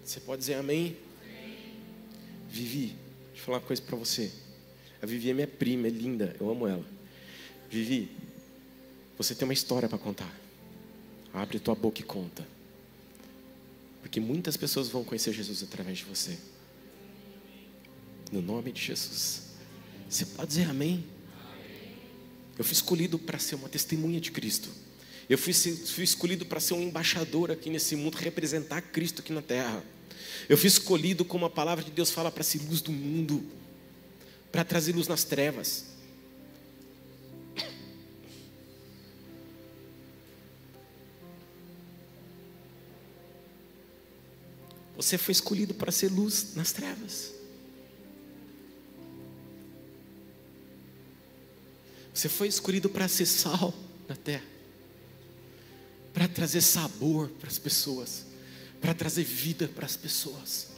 Você 0.03 0.19
pode 0.19 0.41
dizer 0.41 0.53
amém? 0.55 0.95
amém. 1.23 1.57
Vivi, 2.49 2.95
deixa 3.27 3.41
eu 3.41 3.45
falar 3.45 3.57
uma 3.57 3.65
coisa 3.65 3.81
para 3.81 3.95
você. 3.95 4.31
A 5.01 5.05
Vivi 5.05 5.29
é 5.29 5.33
minha 5.33 5.47
prima, 5.47 5.87
é 5.87 5.89
linda, 5.89 6.35
eu 6.39 6.49
amo 6.49 6.67
ela. 6.67 6.85
Vivi, 7.69 8.09
você 9.17 9.33
tem 9.33 9.47
uma 9.47 9.53
história 9.53 9.89
para 9.89 9.97
contar. 9.97 10.33
Abre 11.33 11.59
tua 11.59 11.75
boca 11.75 11.99
e 12.01 12.03
conta. 12.03 12.47
Porque 14.01 14.19
muitas 14.19 14.55
pessoas 14.55 14.87
vão 14.87 15.03
conhecer 15.03 15.33
Jesus 15.33 15.63
através 15.63 15.97
de 15.97 16.05
você. 16.05 16.37
No 18.31 18.41
nome 18.41 18.71
de 18.71 18.81
Jesus. 18.81 19.44
Você 20.09 20.25
pode 20.25 20.49
dizer 20.49 20.69
amém? 20.69 21.03
Eu 22.57 22.63
fui 22.63 22.73
escolhido 22.73 23.19
para 23.19 23.37
ser 23.37 23.55
uma 23.55 23.67
testemunha 23.67 24.19
de 24.21 24.31
Cristo. 24.31 24.69
Eu 25.29 25.37
fui, 25.37 25.53
fui 25.53 26.03
escolhido 26.03 26.45
para 26.45 26.59
ser 26.59 26.73
um 26.73 26.81
embaixador 26.81 27.51
aqui 27.51 27.69
nesse 27.69 27.95
mundo, 27.95 28.15
representar 28.15 28.81
Cristo 28.81 29.21
aqui 29.21 29.33
na 29.33 29.41
terra. 29.41 29.83
Eu 30.47 30.57
fui 30.57 30.67
escolhido, 30.67 31.25
como 31.25 31.45
a 31.45 31.49
palavra 31.49 31.83
de 31.83 31.91
Deus 31.91 32.11
fala, 32.11 32.31
para 32.31 32.43
ser 32.43 32.61
luz 32.69 32.81
do 32.81 32.91
mundo 32.91 33.43
para 34.55 34.63
trazer 34.63 34.95
luz 34.95 35.09
nas 35.09 35.25
trevas. 35.25 35.83
Você 44.95 45.17
foi 45.17 45.33
escolhido 45.33 45.73
para 45.73 45.91
ser 45.91 46.09
luz 46.09 46.55
nas 46.55 46.71
trevas. 46.71 47.33
Você 52.25 52.29
foi 52.29 52.47
escolhido 52.47 52.89
para 52.89 53.07
ser 53.07 53.27
sal 53.27 53.71
na 54.07 54.15
terra, 54.15 54.43
para 56.11 56.27
trazer 56.27 56.59
sabor 56.59 57.29
para 57.29 57.47
as 57.47 57.59
pessoas, 57.59 58.25
para 58.81 58.95
trazer 58.95 59.23
vida 59.23 59.67
para 59.67 59.85
as 59.85 59.95
pessoas. 59.95 60.69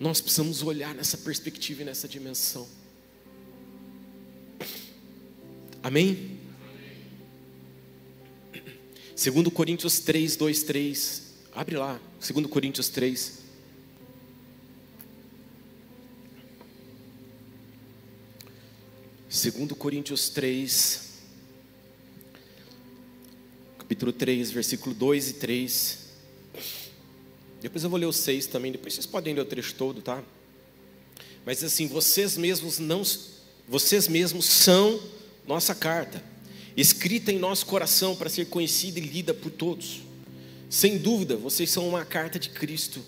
Nós 0.00 0.22
precisamos 0.22 0.62
olhar 0.62 0.94
nessa 0.94 1.18
perspectiva 1.18 1.82
e 1.82 1.84
nessa 1.84 2.08
dimensão. 2.08 2.66
Amém? 5.82 6.40
Segundo 9.14 9.50
Coríntios 9.50 9.98
3, 10.00 10.36
2, 10.36 10.62
3. 10.62 11.22
Abre 11.54 11.76
lá, 11.76 12.00
segundo 12.18 12.48
Coríntios 12.48 12.88
3. 12.88 13.43
Segundo 19.44 19.76
Coríntios 19.76 20.30
3, 20.30 21.00
capítulo 23.76 24.10
3, 24.10 24.50
versículo 24.50 24.94
2 24.94 25.28
e 25.28 25.32
3. 25.34 25.98
Depois 27.60 27.84
eu 27.84 27.90
vou 27.90 27.98
ler 27.98 28.06
o 28.06 28.12
6 28.12 28.46
também, 28.46 28.72
depois 28.72 28.94
vocês 28.94 29.04
podem 29.04 29.34
ler 29.34 29.42
o 29.42 29.44
trecho 29.44 29.74
todo, 29.74 30.00
tá? 30.00 30.24
Mas 31.44 31.62
assim, 31.62 31.86
vocês 31.86 32.38
mesmos 32.38 32.78
não 32.78 33.02
vocês 33.68 34.08
mesmos 34.08 34.46
são 34.46 34.98
nossa 35.46 35.74
carta, 35.74 36.24
escrita 36.74 37.30
em 37.30 37.38
nosso 37.38 37.66
coração 37.66 38.16
para 38.16 38.30
ser 38.30 38.46
conhecida 38.46 38.98
e 38.98 39.02
lida 39.02 39.34
por 39.34 39.50
todos. 39.50 40.00
Sem 40.70 40.96
dúvida, 40.96 41.36
vocês 41.36 41.68
são 41.68 41.86
uma 41.86 42.06
carta 42.06 42.38
de 42.38 42.48
Cristo 42.48 43.04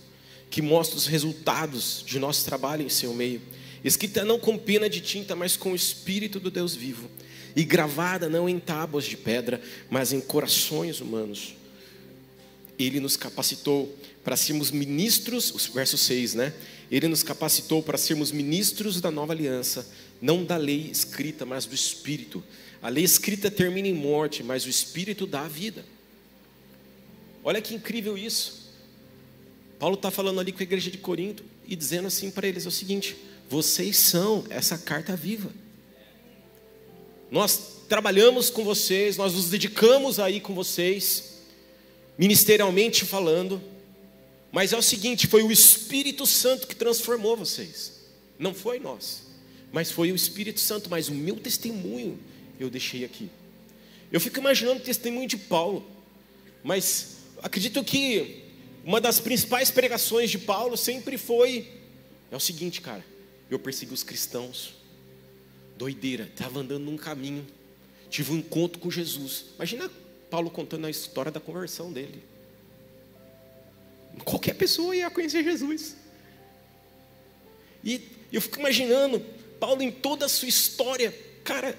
que 0.51 0.61
mostra 0.61 0.99
os 0.99 1.07
resultados 1.07 2.05
de 2.07 2.19
nosso 2.19 2.45
trabalho 2.45 2.83
em 2.83 2.91
seu 2.91 3.15
meio, 3.15 3.41
escrita 3.89 4.25
não 4.25 4.39
com 4.39 4.59
pena 4.59 4.89
de 4.89 5.01
tinta, 5.01 5.37
mas 5.37 5.57
com 5.57 5.73
o 5.73 5.77
espírito 5.77 6.41
do 6.41 6.51
Deus 6.51 6.75
vivo, 6.75 7.09
e 7.55 7.65
gravada 7.65 8.29
não 8.29 8.49
em 8.49 8.59
tábuas 8.59 9.05
de 9.05 9.17
pedra, 9.17 9.61
mas 9.89 10.13
em 10.13 10.21
corações 10.21 11.01
humanos. 11.01 11.55
Ele 12.79 13.01
nos 13.01 13.17
capacitou 13.17 13.97
para 14.23 14.37
sermos 14.37 14.71
ministros, 14.71 15.71
verso 15.73 15.97
6, 15.97 16.35
né? 16.35 16.53
Ele 16.91 17.09
nos 17.09 17.23
capacitou 17.23 17.83
para 17.83 17.97
sermos 17.97 18.31
ministros 18.31 19.01
da 19.01 19.11
nova 19.11 19.33
aliança, 19.33 19.89
não 20.21 20.45
da 20.45 20.57
lei 20.57 20.89
escrita, 20.91 21.47
mas 21.47 21.65
do 21.65 21.75
Espírito. 21.75 22.43
A 22.83 22.89
lei 22.89 23.05
escrita 23.05 23.51
termina 23.51 23.89
em 23.89 23.95
morte, 23.95 24.43
mas 24.43 24.67
o 24.67 24.69
Espírito 24.69 25.27
dá 25.27 25.43
a 25.43 25.49
vida. 25.49 25.85
Olha 27.43 27.63
que 27.63 27.75
incrível 27.75 28.19
isso. 28.19 28.67
Paulo 29.79 29.95
está 29.95 30.11
falando 30.11 30.41
ali 30.41 30.53
com 30.53 30.61
a 30.61 30.63
igreja 30.63 30.91
de 30.91 30.99
Corinto 30.99 31.45
e 31.67 31.77
dizendo 31.77 32.09
assim 32.09 32.31
para 32.31 32.47
eles: 32.47 32.65
é 32.65 32.69
o 32.69 32.73
seguinte, 32.73 33.17
vocês 33.49 33.97
são 33.97 34.45
essa 34.51 34.77
carta 34.77 35.15
viva. 35.17 35.51
Nós 37.31 37.77
trabalhamos 37.89 38.51
com 38.51 38.65
vocês, 38.65 39.17
nós 39.17 39.35
nos 39.35 39.51
dedicamos 39.51 40.19
aí 40.19 40.41
com 40.41 40.55
vocês, 40.55 41.35
ministerialmente 42.19 43.05
falando, 43.05 43.61
mas 44.53 44.73
é 44.73 44.77
o 44.77 44.83
seguinte: 44.83 45.27
foi 45.27 45.43
o 45.43 45.53
Espírito 45.53 46.27
Santo 46.27 46.67
que 46.67 46.75
transformou 46.75 47.37
vocês, 47.37 47.93
não 48.39 48.55
foi 48.55 48.79
nós, 48.79 49.23
mas 49.73 49.91
foi 49.91 50.13
o 50.13 50.17
Espírito 50.17 50.61
Santo. 50.61 50.89
Mas 50.91 51.09
o 51.09 51.15
meu 51.15 51.37
testemunho 51.37 52.19
eu 52.59 52.71
deixei 52.71 53.05
aqui. 53.05 53.29
Eu 54.11 54.21
fico 54.21 54.39
imaginando 54.39 54.81
o 54.81 54.85
testemunho 54.85 55.29
de 55.29 55.37
Paulo, 55.37 55.85
mas 56.63 57.19
acredito 57.43 57.83
que 57.85 58.45
uma 58.85 59.01
das 59.01 59.19
principais 59.19 59.71
pregações 59.71 60.31
de 60.31 60.39
Paulo 60.39 60.77
sempre 60.77 61.19
foi: 61.19 61.69
é 62.31 62.37
o 62.37 62.41
seguinte, 62.41 62.81
cara, 62.81 63.05
eu 63.51 63.59
persegui 63.59 63.95
os 63.95 64.03
cristãos, 64.03 64.75
doideira, 65.77 66.25
estava 66.25 66.61
andando 66.61 66.85
num 66.85 66.97
caminho, 66.97 67.47
tive 68.11 68.33
um 68.33 68.37
encontro 68.37 68.79
com 68.81 68.91
Jesus. 68.91 69.47
Imagina 69.57 69.91
Paulo 70.31 70.51
contando 70.51 70.87
a 70.87 70.91
história 70.91 71.31
da 71.31 71.41
conversão 71.41 71.93
dele. 71.93 72.23
Qualquer 74.25 74.55
pessoa 74.55 74.97
ia 74.97 75.11
conhecer 75.11 75.45
Jesus. 75.45 75.97
E 77.85 78.01
eu 78.33 78.41
fico 78.41 78.59
imaginando 78.59 79.21
Paulo 79.61 79.83
em 79.83 79.91
toda 79.91 80.27
a 80.27 80.29
sua 80.29 80.49
história, 80.49 81.13
cara, 81.45 81.79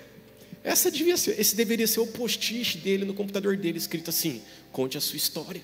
essa 0.63 0.91
devia 0.91 1.17
ser, 1.17 1.39
esse 1.39 1.55
deveria 1.55 1.87
ser 1.87 1.99
o 1.99 2.07
post-it 2.07 2.77
dele 2.79 3.05
no 3.05 3.13
computador 3.13 3.57
dele, 3.57 3.77
escrito 3.77 4.09
assim: 4.09 4.41
conte 4.71 4.97
a 4.97 5.01
sua 5.01 5.17
história. 5.17 5.63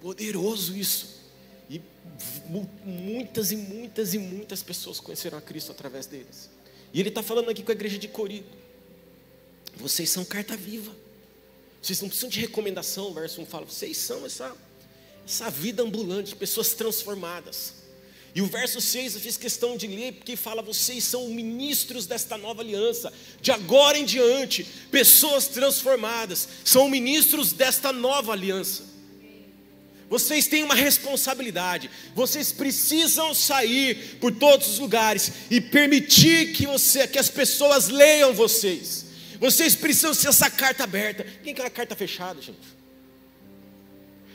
Poderoso 0.00 0.76
isso. 0.76 1.23
E 1.68 1.80
muitas 2.84 3.50
e 3.50 3.56
muitas 3.56 4.14
e 4.14 4.18
muitas 4.18 4.62
pessoas 4.62 5.00
conheceram 5.00 5.38
a 5.38 5.40
Cristo 5.40 5.72
através 5.72 6.06
deles. 6.06 6.50
E 6.92 7.00
ele 7.00 7.08
está 7.08 7.22
falando 7.22 7.48
aqui 7.50 7.62
com 7.62 7.72
a 7.72 7.74
igreja 7.74 7.98
de 7.98 8.08
Corinto. 8.08 8.56
Vocês 9.76 10.10
são 10.10 10.24
carta 10.24 10.56
viva. 10.56 10.94
Vocês 11.82 12.00
não 12.00 12.08
precisam 12.08 12.30
de 12.30 12.40
recomendação, 12.40 13.08
o 13.08 13.14
verso 13.14 13.42
1 13.42 13.46
fala, 13.46 13.66
vocês 13.66 13.96
são 13.96 14.24
essa, 14.24 14.56
essa 15.26 15.50
vida 15.50 15.82
ambulante, 15.82 16.34
pessoas 16.34 16.72
transformadas. 16.72 17.74
E 18.34 18.42
o 18.42 18.46
verso 18.46 18.80
6 18.80 19.14
eu 19.14 19.20
fiz 19.20 19.36
questão 19.36 19.76
de 19.76 19.86
ler, 19.86 20.14
porque 20.14 20.34
fala: 20.34 20.60
vocês 20.60 21.04
são 21.04 21.28
ministros 21.28 22.04
desta 22.06 22.36
nova 22.36 22.62
aliança, 22.62 23.12
de 23.40 23.52
agora 23.52 23.96
em 23.96 24.04
diante, 24.04 24.64
pessoas 24.90 25.46
transformadas, 25.46 26.48
são 26.64 26.88
ministros 26.88 27.52
desta 27.52 27.92
nova 27.92 28.32
aliança. 28.32 28.93
Vocês 30.08 30.46
têm 30.46 30.62
uma 30.62 30.74
responsabilidade. 30.74 31.90
Vocês 32.14 32.52
precisam 32.52 33.34
sair 33.34 34.18
por 34.20 34.32
todos 34.32 34.68
os 34.68 34.78
lugares 34.78 35.32
e 35.50 35.60
permitir 35.60 36.52
que, 36.52 36.66
você, 36.66 37.06
que 37.06 37.18
as 37.18 37.28
pessoas 37.28 37.88
leiam 37.88 38.34
vocês. 38.34 39.06
Vocês 39.40 39.74
precisam 39.74 40.14
ser 40.14 40.28
essa 40.28 40.50
carta 40.50 40.84
aberta. 40.84 41.24
Quem 41.42 41.54
quer 41.54 41.62
uma 41.62 41.70
carta 41.70 41.96
fechada, 41.96 42.40
gente? 42.40 42.74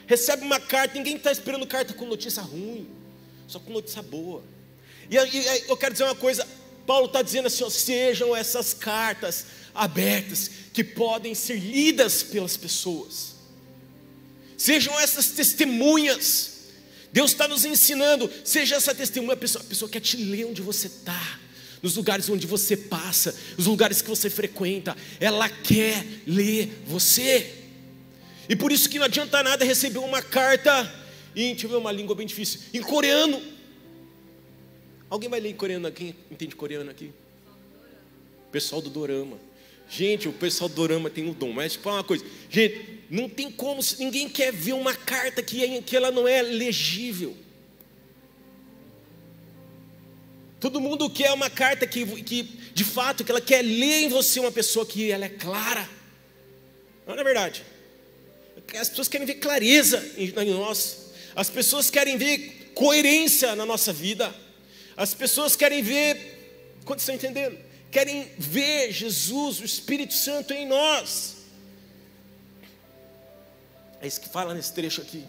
Recebe 0.06 0.44
uma 0.44 0.58
carta, 0.58 0.94
ninguém 0.94 1.16
está 1.16 1.30
esperando 1.30 1.66
carta 1.66 1.94
com 1.94 2.04
notícia 2.04 2.42
ruim, 2.42 2.88
só 3.46 3.60
com 3.60 3.72
notícia 3.72 4.02
boa. 4.02 4.42
E 5.08 5.14
eu 5.14 5.76
quero 5.76 5.92
dizer 5.92 6.04
uma 6.04 6.16
coisa: 6.16 6.46
Paulo 6.86 7.06
está 7.06 7.22
dizendo 7.22 7.46
assim: 7.46 7.62
ó, 7.62 7.70
sejam 7.70 8.34
essas 8.34 8.74
cartas 8.74 9.46
abertas 9.72 10.50
que 10.72 10.82
podem 10.82 11.34
ser 11.34 11.58
lidas 11.58 12.22
pelas 12.22 12.56
pessoas. 12.56 13.29
Sejam 14.60 15.00
essas 15.00 15.28
testemunhas. 15.28 16.50
Deus 17.10 17.30
está 17.30 17.48
nos 17.48 17.64
ensinando, 17.64 18.30
seja 18.44 18.76
essa 18.76 18.94
testemunha, 18.94 19.32
a 19.32 19.36
pessoa, 19.36 19.64
a 19.64 19.66
pessoa 19.66 19.90
quer 19.90 20.00
te 20.00 20.18
ler 20.18 20.44
onde 20.44 20.60
você 20.60 20.86
está, 20.86 21.40
nos 21.82 21.96
lugares 21.96 22.28
onde 22.28 22.46
você 22.46 22.76
passa, 22.76 23.34
nos 23.56 23.66
lugares 23.66 24.02
que 24.02 24.08
você 24.10 24.28
frequenta, 24.28 24.94
ela 25.18 25.48
quer 25.48 26.04
ler 26.26 26.82
você. 26.86 27.54
E 28.50 28.54
por 28.54 28.70
isso 28.70 28.90
que 28.90 28.98
não 28.98 29.06
adianta 29.06 29.42
nada 29.42 29.64
receber 29.64 29.98
uma 29.98 30.20
carta 30.20 30.94
em, 31.34 31.52
deixa 31.52 31.64
eu 31.64 31.70
ver 31.70 31.76
uma 31.76 31.90
língua 31.90 32.14
bem 32.14 32.26
difícil, 32.26 32.60
em 32.74 32.82
coreano. 32.82 33.42
Alguém 35.08 35.30
vai 35.30 35.40
ler 35.40 35.48
em 35.48 35.56
coreano? 35.56 35.90
Quem 35.90 36.14
entende 36.30 36.54
coreano 36.54 36.90
aqui? 36.90 37.10
Pessoal 38.52 38.82
do 38.82 38.90
Dorama. 38.90 39.38
Gente, 39.90 40.28
o 40.28 40.32
pessoal 40.32 40.68
do 40.68 40.76
Dorama 40.76 41.10
tem 41.10 41.28
um 41.28 41.32
dom, 41.32 41.52
mas 41.52 41.74
fala 41.74 41.96
uma 41.96 42.04
coisa, 42.04 42.24
gente, 42.48 43.00
não 43.10 43.28
tem 43.28 43.50
como, 43.50 43.82
ninguém 43.98 44.28
quer 44.28 44.52
ver 44.52 44.74
uma 44.74 44.94
carta 44.94 45.42
que, 45.42 45.64
é, 45.64 45.82
que 45.82 45.96
ela 45.96 46.12
não 46.12 46.28
é 46.28 46.40
legível. 46.40 47.36
Todo 50.60 50.80
mundo 50.80 51.10
quer 51.10 51.32
uma 51.32 51.50
carta 51.50 51.88
que, 51.88 52.06
que, 52.22 52.42
de 52.72 52.84
fato, 52.84 53.24
que 53.24 53.32
ela 53.32 53.40
quer 53.40 53.62
ler 53.62 54.02
em 54.02 54.08
você 54.08 54.38
uma 54.38 54.52
pessoa 54.52 54.86
que 54.86 55.10
ela 55.10 55.24
é 55.24 55.28
clara. 55.28 55.88
Não 57.04 57.14
é 57.14 57.24
verdade? 57.24 57.64
As 58.78 58.90
pessoas 58.90 59.08
querem 59.08 59.26
ver 59.26 59.34
clareza 59.36 60.12
em, 60.16 60.30
nós. 60.52 61.10
As 61.34 61.50
pessoas 61.50 61.90
querem 61.90 62.16
ver 62.16 62.70
coerência 62.74 63.56
na 63.56 63.66
nossa 63.66 63.92
vida. 63.92 64.32
As 64.96 65.14
pessoas 65.14 65.56
querem 65.56 65.82
ver, 65.82 66.78
quando 66.84 67.00
estão 67.00 67.14
entendendo? 67.14 67.58
Querem 67.90 68.30
ver 68.38 68.92
Jesus, 68.92 69.60
o 69.60 69.64
Espírito 69.64 70.14
Santo 70.14 70.52
em 70.52 70.66
nós. 70.66 71.36
É 74.00 74.06
isso 74.06 74.20
que 74.20 74.28
fala 74.28 74.54
nesse 74.54 74.72
trecho 74.72 75.02
aqui, 75.02 75.24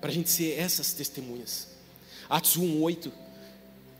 para 0.00 0.10
a 0.10 0.12
gente 0.12 0.30
ser 0.30 0.58
essas 0.58 0.92
testemunhas. 0.92 1.68
Atos 2.28 2.56
1:8. 2.56 3.10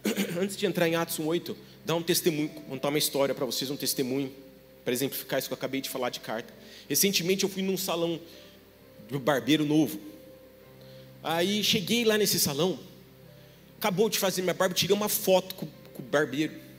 Antes 0.41 0.57
de 0.57 0.67
entrar 0.67 0.89
em 0.89 0.95
Atos 0.95 1.19
1:8, 1.19 1.57
dá 1.85 1.95
um 1.97 2.03
testemunho, 2.03 2.49
contar 2.49 2.89
uma 2.89 2.99
história 2.99 3.35
para 3.35 3.45
vocês, 3.45 3.71
um 3.71 3.77
testemunho 3.77 4.33
para 4.85 4.95
exemplificar 4.95 5.39
isso 5.39 5.49
que 5.49 5.53
eu 5.53 5.59
acabei 5.59 5.81
de 5.81 5.91
falar 5.91 6.11
de 6.11 6.21
carta. 6.21 6.55
Recentemente 6.89 7.43
eu 7.45 7.51
fui 7.51 7.63
num 7.63 7.77
salão 7.77 8.21
do 9.09 9.19
barbeiro 9.19 9.65
novo. 9.65 10.01
Aí 11.23 11.63
cheguei 11.63 12.05
lá 12.05 12.17
nesse 12.17 12.39
salão, 12.39 12.79
acabou 13.77 14.09
de 14.09 14.19
fazer 14.19 14.43
minha 14.43 14.55
barba, 14.55 14.75
tirei 14.75 14.97
uma 14.97 15.09
foto 15.09 15.55
com, 15.57 15.67
com 15.67 16.03
o 16.03 16.07
barbeiro 16.07 16.70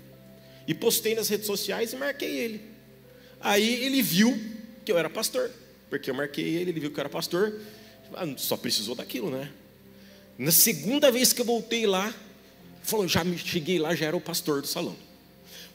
e 0.71 0.73
postei 0.73 1.13
nas 1.13 1.27
redes 1.27 1.47
sociais 1.47 1.91
e 1.91 1.97
marquei 1.97 2.33
ele. 2.37 2.61
Aí 3.41 3.83
ele 3.83 4.01
viu 4.01 4.39
que 4.85 4.91
eu 4.91 4.97
era 4.97 5.09
pastor, 5.09 5.51
porque 5.89 6.09
eu 6.09 6.13
marquei 6.13 6.45
ele, 6.45 6.71
ele 6.71 6.79
viu 6.79 6.91
que 6.91 6.97
eu 6.97 7.01
era 7.01 7.09
pastor, 7.09 7.59
ah, 8.13 8.25
só 8.37 8.55
precisou 8.55 8.95
daquilo, 8.95 9.29
né? 9.29 9.51
Na 10.37 10.51
segunda 10.51 11.11
vez 11.11 11.33
que 11.33 11.41
eu 11.41 11.45
voltei 11.45 11.85
lá, 11.85 12.15
falou, 12.83 13.05
já 13.05 13.21
me 13.21 13.37
cheguei 13.37 13.79
lá, 13.79 13.93
já 13.93 14.05
era 14.05 14.15
o 14.15 14.21
pastor 14.21 14.61
do 14.61 14.67
salão. 14.67 14.95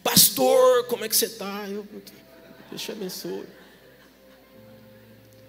Pastor, 0.03 0.87
como 0.87 1.05
é 1.05 1.11
que 1.11 1.17
você 1.17 1.27
está? 1.27 1.69
Eu, 1.69 1.87
Deus 2.71 2.81
te 2.81 2.93
abençoe. 2.93 3.45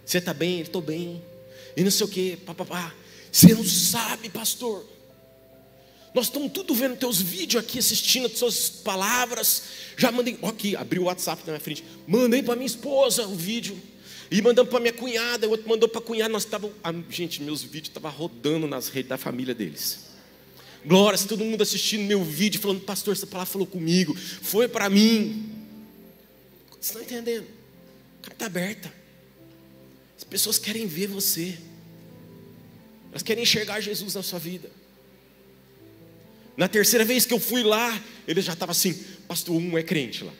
Você 0.05 0.17
está 0.17 0.33
bem? 0.33 0.59
Estou 0.59 0.81
bem. 0.81 1.23
E 1.77 1.83
não 1.85 1.91
sei 1.91 2.05
o 2.05 2.09
que, 2.09 2.35
papapá. 2.35 2.93
Você 3.31 3.53
não 3.53 3.63
sabe, 3.63 4.27
pastor. 4.27 4.85
Nós 6.17 6.25
estamos 6.25 6.51
tudo 6.51 6.73
vendo 6.73 6.95
teus 6.95 7.21
vídeos 7.21 7.63
aqui, 7.63 7.77
assistindo 7.77 8.25
as 8.25 8.39
suas 8.39 8.71
palavras. 8.71 9.61
Já 9.95 10.11
mandei, 10.11 10.35
ó, 10.41 10.49
aqui, 10.49 10.75
abri 10.75 10.97
o 10.97 11.03
WhatsApp 11.03 11.43
na 11.45 11.51
minha 11.51 11.59
frente. 11.59 11.83
Mandei 12.07 12.41
para 12.41 12.55
minha 12.55 12.65
esposa 12.65 13.27
o 13.27 13.35
vídeo. 13.35 13.79
E 14.31 14.41
mandamos 14.41 14.71
para 14.71 14.79
minha 14.79 14.93
cunhada, 14.93 15.45
o 15.47 15.51
outro 15.51 15.69
mandou 15.69 15.87
para 15.87 15.99
a 15.99 16.03
cunhada. 16.03 16.33
Nós 16.33 16.41
estávamos, 16.41 16.75
gente, 17.11 17.39
meus 17.43 17.61
vídeos 17.61 17.89
estavam 17.89 18.09
rodando 18.09 18.65
nas 18.65 18.89
redes 18.89 19.09
da 19.09 19.17
família 19.19 19.53
deles. 19.53 20.07
Glória, 20.83 21.19
todo 21.19 21.45
mundo 21.45 21.61
assistindo 21.61 22.01
meu 22.01 22.23
vídeo, 22.23 22.59
falando, 22.59 22.81
pastor, 22.81 23.13
essa 23.13 23.27
palavra 23.27 23.51
falou 23.51 23.67
comigo, 23.67 24.15
foi 24.15 24.67
para 24.67 24.89
mim. 24.89 25.47
Vocês 26.71 26.85
estão 26.87 27.01
entendendo? 27.03 27.45
Carta 28.23 28.47
aberta. 28.47 28.91
As 30.17 30.23
pessoas 30.23 30.57
querem 30.57 30.87
ver 30.87 31.05
você. 31.05 31.55
Elas 33.11 33.21
querem 33.21 33.43
enxergar 33.43 33.81
Jesus 33.81 34.15
na 34.15 34.23
sua 34.23 34.39
vida. 34.39 34.76
Na 36.57 36.67
terceira 36.67 37.05
vez 37.05 37.23
que 37.23 37.33
eu 37.33 37.39
fui 37.39 37.61
lá, 37.61 38.01
ele 38.27 38.41
já 38.41 38.53
estava 38.53 38.71
assim, 38.71 38.93
pastor, 39.27 39.55
um 39.55 39.77
é 39.77 39.83
crente 39.83 40.23
lá. 40.23 40.33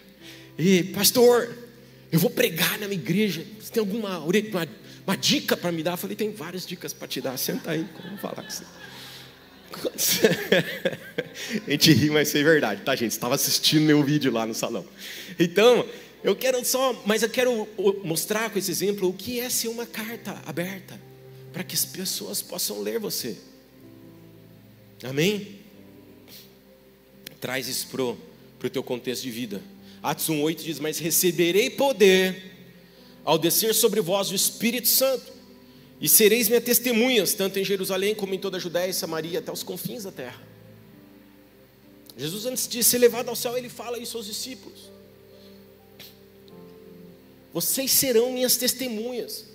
E 0.58 0.86
pastor, 0.86 1.56
eu 2.12 2.20
vou 2.20 2.32
pregar 2.32 2.80
na 2.80 2.88
minha 2.88 3.00
igreja. 3.00 3.46
Você 3.62 3.72
tem 3.72 3.80
alguma 3.80 4.18
uma, 4.18 4.68
uma 5.06 5.16
dica 5.16 5.56
para 5.56 5.72
me 5.72 5.84
dar? 5.84 5.92
Eu 5.92 5.98
falei, 5.98 6.16
tem 6.16 6.32
várias 6.32 6.66
dicas 6.66 6.92
para 6.92 7.08
te 7.08 7.22
dar. 7.22 7.38
Senta 7.38 7.72
aí, 7.72 7.86
vamos 8.04 8.20
falar 8.20 8.44
com 8.44 8.50
você. 8.50 8.64
a 11.68 11.70
gente 11.70 11.94
ri, 11.94 12.10
mas 12.10 12.30
isso 12.30 12.38
é 12.38 12.44
verdade, 12.44 12.82
tá, 12.82 12.96
gente? 12.96 13.12
Estava 13.12 13.36
assistindo 13.36 13.84
meu 13.84 14.04
vídeo 14.04 14.32
lá 14.32 14.48
no 14.48 14.56
salão. 14.56 14.88
Então, 15.38 15.88
eu 16.24 16.36
quero 16.36 16.66
só, 16.66 17.00
mas 17.06 17.22
eu 17.22 17.30
quero 17.30 17.68
mostrar 18.04 18.50
com 18.50 18.58
esse 18.58 18.72
exemplo 18.72 19.08
o 19.08 19.14
que 19.14 19.40
é 19.40 19.52
ser 19.52 19.68
uma 19.68 19.86
carta 19.86 20.42
aberta 20.48 21.00
para 21.54 21.64
que 21.64 21.76
as 21.76 21.86
pessoas 21.86 22.42
possam 22.42 22.82
ler 22.82 23.00
você. 23.00 23.38
Amém? 25.04 25.57
Traz 27.40 27.68
isso 27.68 27.88
para 27.88 28.02
o 28.68 28.70
teu 28.70 28.84
contexto 28.84 29.24
de 29.24 29.32
vida. 29.32 29.62
Atos 30.02 30.28
1,8 30.30 30.56
diz: 30.64 30.80
Mas 30.80 31.00
receberei 31.00 31.70
poder 31.70 32.54
ao 33.24 33.38
descer 33.38 33.76
sobre 33.76 34.00
vós 34.00 34.32
o 34.32 34.36
Espírito 34.36 34.88
Santo, 34.88 35.34
e 36.00 36.08
sereis 36.08 36.48
minhas 36.48 36.64
testemunhas, 36.64 37.34
tanto 37.34 37.60
em 37.60 37.64
Jerusalém 37.66 38.16
como 38.16 38.34
em 38.34 38.40
toda 38.40 38.58
a 38.58 38.60
Judéia 38.60 38.90
e 38.90 38.94
Samaria, 38.94 39.40
até 39.40 39.52
os 39.52 39.64
confins 39.64 40.04
da 40.04 40.12
terra. 40.12 40.42
Jesus, 42.18 42.46
antes 42.46 42.68
de 42.68 42.84
ser 42.84 43.00
levado 43.00 43.30
ao 43.30 43.36
céu, 43.36 43.58
ele 43.58 43.70
fala 43.70 44.00
isso 44.00 44.18
aos 44.18 44.26
discípulos: 44.26 44.90
Vocês 47.54 47.92
serão 47.92 48.32
minhas 48.32 48.56
testemunhas, 48.58 49.46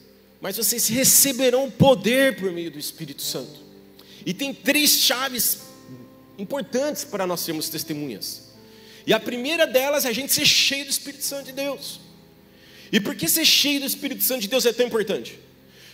mas 0.40 0.56
vocês 0.56 0.86
receberão 0.88 1.70
poder 1.70 2.36
por 2.36 2.52
meio 2.52 2.70
do 2.70 2.78
Espírito 2.78 3.22
Santo. 3.22 3.60
E 4.24 4.32
tem 4.32 4.54
três 4.54 4.90
chaves 4.90 5.71
importantes 6.42 7.04
para 7.04 7.26
nós 7.26 7.40
sermos 7.40 7.68
testemunhas. 7.68 8.52
E 9.06 9.12
a 9.12 9.20
primeira 9.20 9.66
delas 9.66 10.04
é 10.04 10.08
a 10.08 10.12
gente 10.12 10.32
ser 10.32 10.46
cheio 10.46 10.84
do 10.84 10.90
Espírito 10.90 11.24
Santo 11.24 11.46
de 11.46 11.52
Deus. 11.52 12.00
E 12.90 13.00
por 13.00 13.14
que 13.16 13.28
ser 13.28 13.44
cheio 13.44 13.80
do 13.80 13.86
Espírito 13.86 14.22
Santo 14.22 14.42
de 14.42 14.48
Deus 14.48 14.66
é 14.66 14.72
tão 14.72 14.86
importante? 14.86 15.38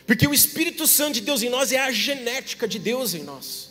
Porque 0.06 0.26
o 0.26 0.34
Espírito 0.34 0.86
Santo 0.86 1.14
de 1.14 1.20
Deus 1.20 1.42
em 1.42 1.48
nós 1.48 1.70
é 1.70 1.78
a 1.78 1.92
genética 1.92 2.66
de 2.66 2.78
Deus 2.78 3.14
em 3.14 3.22
nós. 3.22 3.68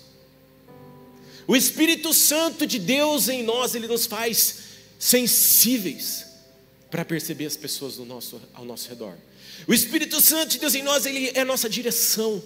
O 1.47 1.55
Espírito 1.55 2.13
Santo 2.13 2.65
de 2.65 2.77
Deus 2.77 3.27
em 3.27 3.43
nós, 3.43 3.73
ele 3.73 3.87
nos 3.87 4.05
faz 4.05 4.59
sensíveis 4.99 6.25
para 6.89 7.03
perceber 7.03 7.45
as 7.45 7.57
pessoas 7.57 7.97
nosso, 7.97 8.41
ao 8.53 8.65
nosso 8.65 8.87
redor. 8.87 9.15
O 9.67 9.73
Espírito 9.73 10.21
Santo 10.21 10.51
de 10.51 10.59
Deus 10.59 10.75
em 10.75 10.83
nós, 10.83 11.05
ele 11.05 11.31
é 11.33 11.41
a 11.41 11.45
nossa 11.45 11.69
direção. 11.69 12.41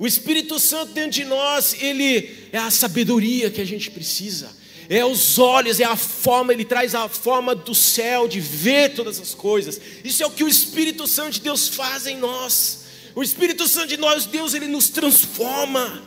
O 0.00 0.06
Espírito 0.06 0.58
Santo 0.58 0.94
dentro 0.94 1.10
de 1.10 1.26
nós, 1.26 1.76
ele 1.78 2.48
é 2.50 2.56
a 2.56 2.70
sabedoria 2.70 3.50
que 3.50 3.60
a 3.60 3.66
gente 3.66 3.90
precisa. 3.90 4.48
É 4.88 5.04
os 5.04 5.38
olhos, 5.38 5.78
é 5.78 5.84
a 5.84 5.94
forma, 5.94 6.54
ele 6.54 6.64
traz 6.64 6.94
a 6.94 7.06
forma 7.06 7.54
do 7.54 7.74
céu 7.74 8.26
de 8.26 8.40
ver 8.40 8.94
todas 8.94 9.20
as 9.20 9.34
coisas. 9.34 9.78
Isso 10.02 10.22
é 10.22 10.26
o 10.26 10.30
que 10.30 10.42
o 10.42 10.48
Espírito 10.48 11.06
Santo 11.06 11.32
de 11.32 11.42
Deus 11.42 11.68
faz 11.68 12.06
em 12.06 12.16
nós. 12.16 12.84
O 13.14 13.22
Espírito 13.22 13.68
Santo 13.68 13.88
de 13.88 13.98
nós, 13.98 14.24
Deus, 14.24 14.54
ele 14.54 14.68
nos 14.68 14.88
transforma. 14.88 16.02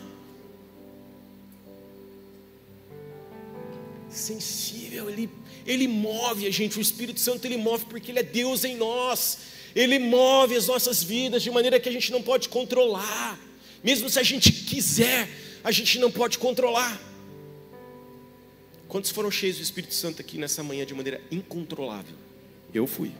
Sensível, 4.10 5.08
ele, 5.08 5.30
ele 5.68 5.88
move 5.88 6.48
a 6.48 6.52
gente. 6.52 6.80
O 6.80 6.82
Espírito 6.82 7.20
Santo 7.20 7.46
ele 7.46 7.58
move 7.58 7.86
porque 7.86 8.10
ele 8.10 8.20
é 8.22 8.24
Deus 8.24 8.64
em 8.64 8.76
nós. 8.76 9.38
Ele 9.76 10.00
move 10.00 10.56
as 10.56 10.66
nossas 10.66 11.04
vidas 11.04 11.44
de 11.44 11.52
maneira 11.52 11.80
que 11.80 11.88
a 11.88 11.92
gente 11.92 12.12
não 12.12 12.24
pode 12.24 12.50
controlar. 12.50 13.40
Mesmo 13.84 14.10
se 14.10 14.20
a 14.20 14.24
gente 14.24 14.52
quiser, 14.52 15.28
a 15.64 15.72
gente 15.72 16.00
não 16.00 16.12
pode 16.12 16.38
controlar. 16.38 17.00
Quantos 18.88 19.12
foram 19.12 19.32
cheios 19.32 19.58
do 19.58 19.64
Espírito 19.64 19.94
Santo 19.94 20.22
aqui 20.22 20.38
nessa 20.38 20.64
manhã 20.64 20.86
de 20.86 20.94
maneira 20.94 21.20
incontrolável? 21.32 22.16
Eu 22.74 22.88
fui. 22.88 23.12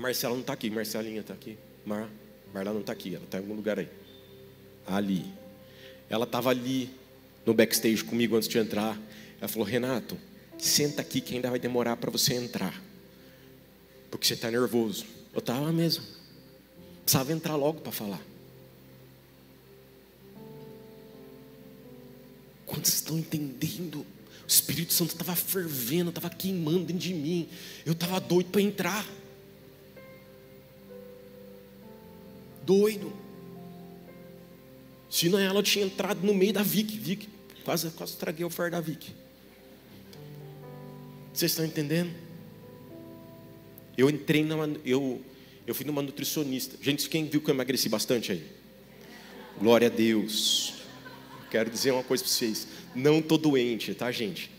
Marcela 0.00 0.32
não 0.32 0.40
está 0.40 0.54
aqui, 0.54 0.70
Marcelinha 0.70 1.20
está 1.20 1.34
aqui. 1.34 1.58
Mar, 1.84 2.08
Marla 2.54 2.72
não 2.72 2.80
está 2.80 2.92
aqui, 2.92 3.14
ela 3.14 3.24
está 3.24 3.38
em 3.38 3.42
algum 3.42 3.54
lugar 3.54 3.78
aí. 3.78 3.88
Ali. 4.86 5.26
Ela 6.08 6.24
estava 6.24 6.50
ali 6.50 6.90
no 7.44 7.52
backstage 7.52 8.02
comigo 8.02 8.34
antes 8.34 8.48
de 8.48 8.58
entrar. 8.58 8.98
Ela 9.38 9.48
falou: 9.48 9.68
Renato, 9.68 10.16
senta 10.58 11.02
aqui 11.02 11.20
que 11.20 11.34
ainda 11.34 11.50
vai 11.50 11.58
demorar 11.58 11.96
para 11.96 12.10
você 12.10 12.34
entrar. 12.34 12.82
Porque 14.10 14.26
você 14.26 14.34
está 14.34 14.50
nervoso. 14.50 15.04
Eu 15.32 15.38
estava 15.38 15.72
mesmo. 15.72 16.04
Precisava 17.02 17.32
entrar 17.32 17.56
logo 17.56 17.80
para 17.80 17.92
falar. 17.92 18.20
Quantos 22.66 22.94
estão 22.94 23.18
entendendo? 23.18 24.00
O 24.00 24.48
Espírito 24.48 24.92
Santo 24.92 25.10
estava 25.10 25.34
fervendo, 25.34 26.10
estava 26.10 26.30
queimando 26.30 26.86
dentro 26.86 27.02
de 27.02 27.14
mim. 27.14 27.48
Eu 27.84 27.92
estava 27.92 28.20
doido 28.20 28.50
para 28.50 28.60
entrar. 28.60 29.06
Doido. 32.64 33.12
Se 35.08 35.28
não 35.28 35.38
ela, 35.38 35.58
eu 35.58 35.62
tinha 35.62 35.84
entrado 35.84 36.24
no 36.24 36.32
meio 36.32 36.52
da 36.52 36.62
Vic. 36.62 36.96
Vic, 36.96 37.28
quase, 37.64 37.90
quase 37.90 38.16
traguei 38.16 38.44
o 38.44 38.50
fer 38.50 38.70
da 38.70 38.80
Vic. 38.80 39.12
Vocês 41.32 41.50
estão 41.50 41.64
entendendo? 41.64 42.29
Eu 44.00 44.08
entrei 44.08 44.42
numa. 44.42 44.66
Eu, 44.82 45.20
eu 45.66 45.74
fui 45.74 45.84
numa 45.84 46.00
nutricionista. 46.00 46.74
Gente, 46.80 47.06
quem 47.06 47.26
viu 47.26 47.38
que 47.38 47.50
eu 47.50 47.54
emagreci 47.54 47.86
bastante 47.86 48.32
aí? 48.32 48.42
Glória 49.58 49.88
a 49.88 49.90
Deus. 49.90 50.72
Quero 51.50 51.68
dizer 51.68 51.90
uma 51.90 52.02
coisa 52.02 52.24
para 52.24 52.32
vocês. 52.32 52.66
Não 52.94 53.18
estou 53.18 53.36
doente, 53.36 53.92
tá, 53.94 54.10
gente? 54.10 54.50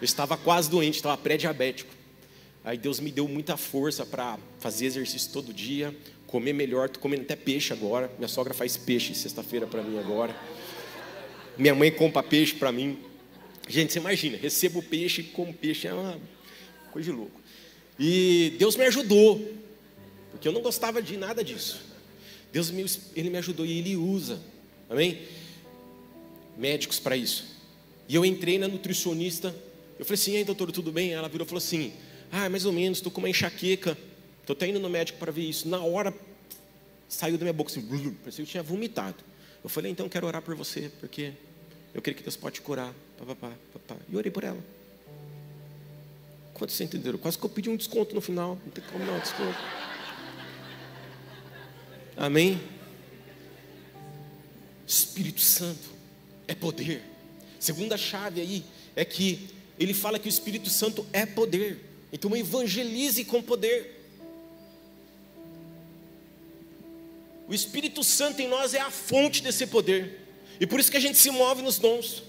Eu 0.00 0.04
estava 0.04 0.36
quase 0.36 0.68
doente, 0.68 0.96
estava 0.96 1.16
pré-diabético. 1.16 1.94
Aí 2.64 2.76
Deus 2.76 2.98
me 2.98 3.12
deu 3.12 3.28
muita 3.28 3.56
força 3.56 4.04
para 4.04 4.36
fazer 4.58 4.86
exercício 4.86 5.30
todo 5.32 5.52
dia, 5.52 5.96
comer 6.26 6.52
melhor. 6.52 6.86
Estou 6.86 7.00
comendo 7.00 7.22
até 7.22 7.36
peixe 7.36 7.72
agora. 7.72 8.10
Minha 8.18 8.26
sogra 8.26 8.52
faz 8.52 8.76
peixe 8.76 9.14
sexta-feira 9.14 9.64
para 9.68 9.80
mim 9.80 9.96
agora. 9.96 10.36
Minha 11.56 11.76
mãe 11.76 11.92
compra 11.92 12.20
peixe 12.20 12.52
para 12.52 12.72
mim. 12.72 12.98
Gente, 13.68 13.92
você 13.92 14.00
imagina, 14.00 14.36
recebo 14.36 14.82
peixe 14.82 15.22
como 15.22 15.54
peixe. 15.54 15.86
É 15.86 15.94
uma 15.94 16.18
coisa 16.90 17.12
de 17.12 17.16
louco. 17.16 17.38
E 17.98 18.54
Deus 18.58 18.76
me 18.76 18.84
ajudou, 18.84 19.54
porque 20.30 20.46
eu 20.46 20.52
não 20.52 20.62
gostava 20.62 21.02
de 21.02 21.16
nada 21.16 21.42
disso. 21.42 21.80
Deus 22.52 22.70
me, 22.70 22.84
ele 23.14 23.30
me 23.30 23.38
ajudou 23.38 23.66
e 23.66 23.78
ele 23.78 23.96
usa, 23.96 24.40
amém? 24.88 25.18
médicos 26.58 26.98
para 26.98 27.16
isso. 27.16 27.56
E 28.08 28.14
eu 28.14 28.24
entrei 28.24 28.58
na 28.58 28.66
nutricionista, 28.66 29.54
eu 29.98 30.04
falei 30.04 30.20
assim, 30.20 30.32
ei 30.32 30.44
doutor, 30.44 30.72
tudo 30.72 30.90
bem? 30.90 31.12
Ela 31.12 31.28
virou 31.28 31.46
e 31.46 31.48
falou 31.48 31.58
assim, 31.58 31.92
ah, 32.32 32.48
mais 32.48 32.66
ou 32.66 32.72
menos, 32.72 32.98
estou 32.98 33.12
com 33.12 33.20
uma 33.20 33.28
enxaqueca, 33.28 33.96
estou 34.40 34.54
até 34.54 34.66
indo 34.66 34.80
no 34.80 34.88
médico 34.88 35.18
para 35.18 35.30
ver 35.30 35.42
isso. 35.42 35.68
Na 35.68 35.80
hora, 35.80 36.12
saiu 37.08 37.38
da 37.38 37.44
minha 37.44 37.52
boca 37.52 37.70
assim, 37.70 37.82
parecia 38.22 38.44
que 38.44 38.48
eu 38.48 38.52
tinha 38.52 38.62
vomitado. 38.62 39.16
Eu 39.62 39.70
falei, 39.70 39.92
então 39.92 40.08
quero 40.08 40.26
orar 40.26 40.42
por 40.42 40.54
você, 40.54 40.90
porque 41.00 41.32
eu 41.94 42.02
creio 42.02 42.16
que 42.16 42.22
Deus 42.22 42.36
pode 42.36 42.60
curar. 42.60 42.92
Pá, 43.18 43.34
pá, 43.34 43.52
pá, 43.86 43.96
e 44.08 44.16
orei 44.16 44.30
por 44.30 44.44
ela. 44.44 44.58
Quantos 46.58 46.74
vocês 46.74 46.88
entenderam? 46.88 47.18
Quase 47.18 47.38
que 47.38 47.44
eu 47.44 47.48
pedi 47.48 47.70
um 47.70 47.76
desconto 47.76 48.14
no 48.14 48.20
final. 48.20 48.58
Não 48.64 48.72
tem 48.72 48.82
como 48.90 49.04
não, 49.04 49.18
desconto. 49.20 49.58
Amém? 52.16 52.60
Espírito 54.84 55.40
Santo 55.40 55.88
é 56.48 56.54
poder. 56.54 57.00
Segunda 57.60 57.96
chave 57.96 58.40
aí 58.40 58.64
é 58.96 59.04
que 59.04 59.48
ele 59.78 59.94
fala 59.94 60.18
que 60.18 60.26
o 60.26 60.28
Espírito 60.28 60.68
Santo 60.68 61.06
é 61.12 61.24
poder. 61.24 61.84
Então 62.12 62.36
evangelize 62.36 63.24
com 63.24 63.40
poder. 63.40 63.94
O 67.46 67.54
Espírito 67.54 68.02
Santo 68.02 68.42
em 68.42 68.48
nós 68.48 68.74
é 68.74 68.80
a 68.80 68.90
fonte 68.90 69.42
desse 69.42 69.66
poder. 69.66 70.26
E 70.58 70.66
por 70.66 70.80
isso 70.80 70.90
que 70.90 70.96
a 70.96 71.00
gente 71.00 71.18
se 71.18 71.30
move 71.30 71.62
nos 71.62 71.78
dons. 71.78 72.24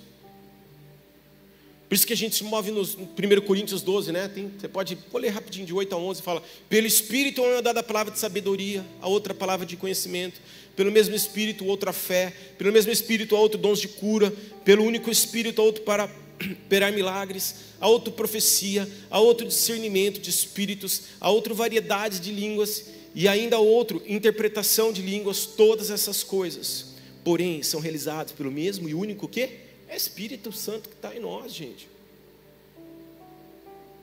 Por 1.90 1.96
isso 1.96 2.06
que 2.06 2.14
a 2.14 2.18
gente 2.18 2.36
se 2.36 2.44
move 2.44 2.70
nos 2.70 2.96
1 2.96 3.42
Coríntios 3.48 3.82
12, 3.82 4.12
né? 4.12 4.28
Tem, 4.28 4.52
você 4.56 4.68
pode 4.68 4.96
vou 5.12 5.20
ler 5.20 5.30
rapidinho, 5.30 5.66
de 5.66 5.74
8 5.74 5.96
a 5.96 5.98
11, 5.98 6.22
fala: 6.22 6.44
Pelo 6.70 6.86
Espírito 6.86 7.44
é 7.44 7.64
dada 7.64 7.80
a 7.80 7.84
palavra 7.84 8.14
de 8.14 8.20
sabedoria, 8.20 8.86
a 9.02 9.08
outra 9.08 9.34
palavra 9.34 9.66
de 9.66 9.76
conhecimento, 9.76 10.40
pelo 10.76 10.92
mesmo 10.92 11.16
Espírito, 11.16 11.66
outra 11.66 11.92
fé, 11.92 12.32
pelo 12.60 12.72
mesmo 12.72 12.92
Espírito, 12.92 13.36
a 13.36 13.40
outro 13.40 13.60
dons 13.60 13.82
de 13.82 13.88
cura, 13.88 14.32
pelo 14.64 14.84
único 14.84 15.10
Espírito, 15.10 15.64
a 15.64 15.66
outro 15.66 15.82
para 15.82 16.08
operar 16.68 16.94
milagres, 16.94 17.56
a 17.82 17.88
outro 17.88 18.14
profecia, 18.14 18.88
a 19.10 19.20
outro 19.20 19.48
discernimento 19.48 20.22
de 20.22 20.30
espíritos, 20.30 21.02
a 21.20 21.32
outro 21.32 21.56
variedade 21.56 22.20
de 22.20 22.32
línguas, 22.32 22.86
e 23.16 23.28
ainda 23.28 23.56
a 23.56 23.60
outro 23.60 24.00
interpretação 24.06 24.94
de 24.94 25.02
línguas, 25.02 25.48
todas 25.48 25.90
essas 25.90 26.22
coisas, 26.22 26.94
porém, 27.24 27.64
são 27.64 27.80
realizadas 27.80 28.32
pelo 28.32 28.52
mesmo 28.52 28.88
e 28.88 28.94
único 28.94 29.28
que? 29.28 29.69
É 29.90 29.96
Espírito 29.96 30.52
Santo 30.52 30.88
que 30.88 30.96
está 30.96 31.16
em 31.16 31.20
nós, 31.20 31.52
gente. 31.52 31.90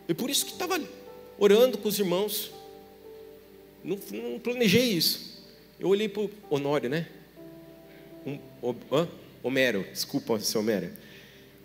E 0.08 0.12
por 0.12 0.28
isso 0.28 0.44
que 0.44 0.52
estava 0.52 0.80
orando 1.38 1.78
com 1.78 1.88
os 1.88 1.98
irmãos. 1.98 2.50
Não, 3.82 3.98
não, 4.10 4.38
planejei 4.40 4.84
isso. 4.84 5.44
Eu 5.78 5.88
olhei 5.88 6.08
para 6.08 6.22
o 6.22 6.30
Honório, 6.50 6.90
né? 6.90 7.06
Um, 8.26 8.38
o, 8.60 8.74
Homero, 9.42 9.86
desculpa, 9.92 10.40
seu 10.40 10.60
Homero. 10.60 10.90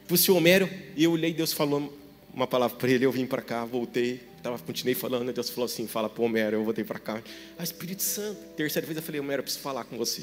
Para 0.07 0.13
o 0.13 0.17
seu 0.17 0.35
Homero, 0.35 0.69
e 0.95 1.03
eu 1.03 1.11
olhei, 1.11 1.33
Deus 1.33 1.51
falou 1.51 1.91
uma 2.31 2.45
palavra 2.45 2.77
para 2.77 2.89
ele, 2.89 3.05
eu 3.05 3.11
vim 3.11 3.25
para 3.25 3.41
cá, 3.41 3.65
voltei, 3.65 4.21
tava, 4.43 4.59
continuei 4.59 4.93
falando, 4.93 5.29
e 5.29 5.33
Deus 5.33 5.49
falou 5.49 5.65
assim: 5.65 5.87
fala 5.87 6.07
para 6.07 6.21
o 6.21 6.25
Homero, 6.25 6.57
eu 6.57 6.63
voltei 6.63 6.83
para 6.83 6.99
cá. 6.99 7.23
Ah, 7.57 7.63
Espírito 7.63 8.03
Santo. 8.03 8.39
Terceira 8.55 8.85
vez 8.85 8.97
eu 8.97 9.03
falei: 9.03 9.19
Homero, 9.19 9.39
eu 9.39 9.43
preciso 9.43 9.63
falar 9.63 9.83
com 9.85 9.97
você. 9.97 10.21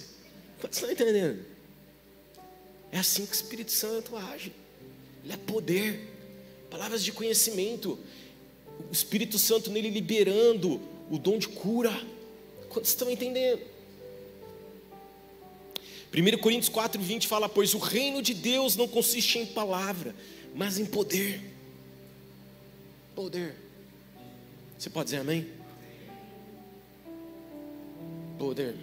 Você 0.61 0.87
está 0.87 0.93
entendendo? 0.93 1.58
É 2.91 2.99
assim 2.99 3.25
que 3.27 3.33
o 3.33 3.35
Espírito 3.35 3.73
Santo 3.73 4.17
age. 4.17 4.53
Ele 5.25 5.33
é 5.33 5.37
poder, 5.37 6.09
palavras 6.71 7.05
de 7.05 7.13
conhecimento. 7.13 7.99
O 8.89 8.93
Espírito 8.93 9.39
Santo 9.39 9.71
nele 9.71 9.91
liberando 9.91 10.81
o 11.11 11.19
dom 11.19 11.39
de 11.39 11.49
cura. 11.49 11.93
Quantos 12.69 12.91
estão 12.91 13.11
entendendo? 13.11 13.61
1 16.13 16.39
Coríntios 16.39 16.69
4, 16.69 17.01
20 17.01 17.27
fala: 17.27 17.49
Pois 17.49 17.75
o 17.75 17.79
reino 17.79 18.23
de 18.23 18.33
Deus 18.33 18.77
não 18.77 18.89
consiste 18.89 19.39
em 19.39 19.47
palavra, 19.47 20.15
mas 20.55 20.79
em 20.79 20.87
poder. 20.87 21.41
Poder. 23.15 23.55
Você 24.79 24.89
pode 24.89 25.07
dizer 25.07 25.19
amém? 25.19 25.47
Poder. 28.39 28.77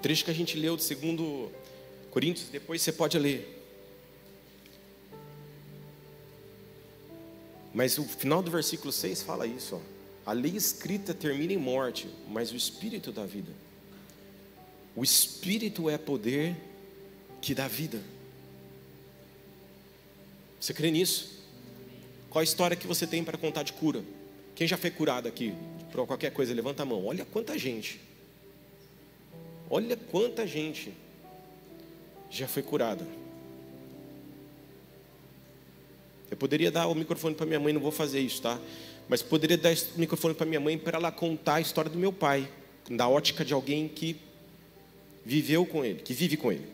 O 0.00 0.02
trecho 0.02 0.24
que 0.24 0.30
a 0.30 0.34
gente 0.34 0.56
leu 0.56 0.78
de 0.78 0.94
2 0.94 1.50
Coríntios, 2.10 2.48
depois 2.48 2.80
você 2.80 2.90
pode 2.90 3.18
ler. 3.18 3.62
Mas 7.74 7.98
o 7.98 8.04
final 8.04 8.42
do 8.42 8.50
versículo 8.50 8.90
6 8.90 9.20
fala 9.20 9.46
isso: 9.46 9.74
ó. 9.74 9.80
a 10.24 10.32
lei 10.32 10.56
escrita 10.56 11.12
termina 11.12 11.52
em 11.52 11.58
morte, 11.58 12.08
mas 12.26 12.50
o 12.50 12.56
espírito 12.56 13.12
dá 13.12 13.26
vida. 13.26 13.52
O 14.96 15.04
espírito 15.04 15.90
é 15.90 15.98
poder 15.98 16.56
que 17.42 17.54
dá 17.54 17.68
vida. 17.68 18.00
Você 20.58 20.72
crê 20.72 20.90
nisso? 20.90 21.44
Qual 22.30 22.40
a 22.40 22.44
história 22.44 22.74
que 22.74 22.86
você 22.86 23.06
tem 23.06 23.22
para 23.22 23.36
contar 23.36 23.64
de 23.64 23.74
cura? 23.74 24.02
Quem 24.54 24.66
já 24.66 24.78
foi 24.78 24.90
curado 24.90 25.28
aqui 25.28 25.54
por 25.92 26.06
qualquer 26.06 26.32
coisa, 26.32 26.54
levanta 26.54 26.84
a 26.84 26.86
mão. 26.86 27.04
Olha 27.04 27.26
quanta 27.26 27.58
gente. 27.58 28.08
Olha 29.70 29.96
quanta 29.96 30.44
gente 30.46 30.92
já 32.28 32.48
foi 32.48 32.62
curada. 32.62 33.06
Eu 36.28 36.36
poderia 36.36 36.70
dar 36.70 36.88
o 36.88 36.94
microfone 36.94 37.34
para 37.36 37.46
minha 37.46 37.60
mãe, 37.60 37.72
não 37.72 37.80
vou 37.80 37.92
fazer 37.92 38.20
isso, 38.20 38.42
tá? 38.42 38.58
Mas 39.08 39.22
poderia 39.22 39.56
dar 39.56 39.72
o 39.72 39.98
microfone 40.00 40.34
para 40.34 40.46
minha 40.46 40.60
mãe 40.60 40.76
para 40.76 40.98
ela 40.98 41.12
contar 41.12 41.54
a 41.54 41.60
história 41.60 41.90
do 41.90 41.98
meu 41.98 42.12
pai, 42.12 42.48
da 42.90 43.08
ótica 43.08 43.44
de 43.44 43.54
alguém 43.54 43.88
que 43.88 44.16
viveu 45.24 45.64
com 45.64 45.84
ele, 45.84 46.00
que 46.00 46.12
vive 46.12 46.36
com 46.36 46.50
ele. 46.50 46.66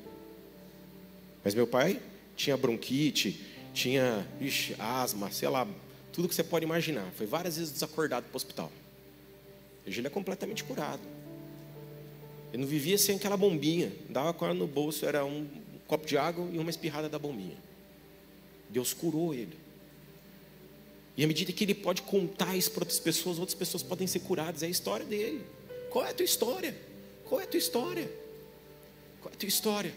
Mas 1.44 1.54
meu 1.54 1.66
pai 1.66 2.00
tinha 2.34 2.56
bronquite, 2.56 3.40
tinha 3.72 4.26
ixi, 4.40 4.74
asma, 4.78 5.30
sei 5.30 5.48
lá, 5.48 5.66
tudo 6.12 6.28
que 6.28 6.34
você 6.34 6.44
pode 6.44 6.64
imaginar. 6.64 7.10
Foi 7.14 7.26
várias 7.26 7.56
vezes 7.56 7.72
desacordado 7.72 8.26
para 8.26 8.34
o 8.34 8.36
hospital. 8.36 8.72
Hoje 9.86 10.00
ele 10.00 10.06
é 10.06 10.10
completamente 10.10 10.64
curado. 10.64 11.02
Ele 12.56 12.62
não 12.62 12.70
vivia 12.70 12.96
sem 12.96 13.16
aquela 13.16 13.36
bombinha. 13.36 13.92
Dava 14.08 14.32
com 14.32 14.46
ela 14.46 14.54
no 14.54 14.66
bolso, 14.66 15.04
era 15.04 15.22
um 15.26 15.46
copo 15.86 16.06
de 16.06 16.16
água 16.16 16.48
e 16.50 16.58
uma 16.58 16.70
espirrada 16.70 17.06
da 17.06 17.18
bombinha. 17.18 17.58
Deus 18.70 18.94
curou 18.94 19.34
ele. 19.34 19.58
E 21.18 21.22
à 21.22 21.26
medida 21.26 21.52
que 21.52 21.64
ele 21.64 21.74
pode 21.74 22.00
contar 22.00 22.56
isso 22.56 22.70
para 22.70 22.80
outras 22.80 22.98
pessoas, 22.98 23.38
outras 23.38 23.54
pessoas 23.54 23.82
podem 23.82 24.06
ser 24.06 24.20
curadas. 24.20 24.62
É 24.62 24.66
a 24.66 24.70
história 24.70 25.04
dele. 25.04 25.44
Qual 25.90 26.02
é 26.02 26.12
a 26.12 26.14
tua 26.14 26.24
história? 26.24 26.74
Qual 27.26 27.38
é 27.38 27.44
a 27.44 27.46
tua 27.46 27.58
história? 27.58 28.10
Qual 29.20 29.30
é 29.30 29.34
a 29.34 29.38
tua 29.38 29.48
história? 29.48 29.92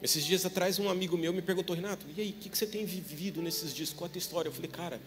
Esses 0.00 0.24
dias 0.24 0.46
atrás, 0.46 0.78
um 0.78 0.88
amigo 0.88 1.18
meu 1.18 1.32
me 1.32 1.42
perguntou, 1.42 1.74
Renato, 1.74 2.06
e 2.16 2.20
aí, 2.20 2.30
o 2.30 2.34
que, 2.34 2.48
que 2.48 2.56
você 2.56 2.66
tem 2.66 2.84
vivido 2.84 3.42
nesses 3.42 3.74
dias? 3.74 3.92
Qual 3.92 4.06
a 4.06 4.08
tua 4.08 4.20
história? 4.20 4.48
Eu 4.48 4.52
falei, 4.52 4.70
cara, 4.70 5.00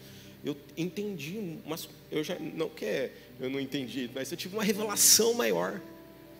eu 0.46 0.56
entendi, 0.78 1.58
mas 1.66 1.90
eu 2.12 2.24
já, 2.24 2.38
não 2.38 2.70
que 2.70 2.86
é, 2.86 3.12
eu 3.40 3.50
não 3.50 3.60
entendi, 3.60 4.10
mas 4.14 4.32
eu 4.32 4.38
tive 4.38 4.56
uma 4.56 4.64
revelação 4.64 5.34
maior 5.34 5.82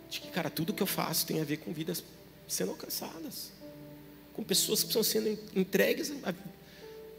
de 0.08 0.22
que, 0.22 0.28
cara, 0.28 0.48
tudo 0.48 0.74
que 0.74 0.84
eu 0.84 0.88
faço 0.88 1.26
tem 1.26 1.42
a 1.42 1.44
ver 1.44 1.58
com 1.58 1.74
vidas 1.74 2.04
sendo 2.48 2.70
alcançadas, 2.70 3.52
com 4.34 4.44
pessoas 4.44 4.84
que 4.84 4.90
estão 4.90 5.02
sendo 5.02 5.28
entregues, 5.56 6.14
a, 6.24 6.34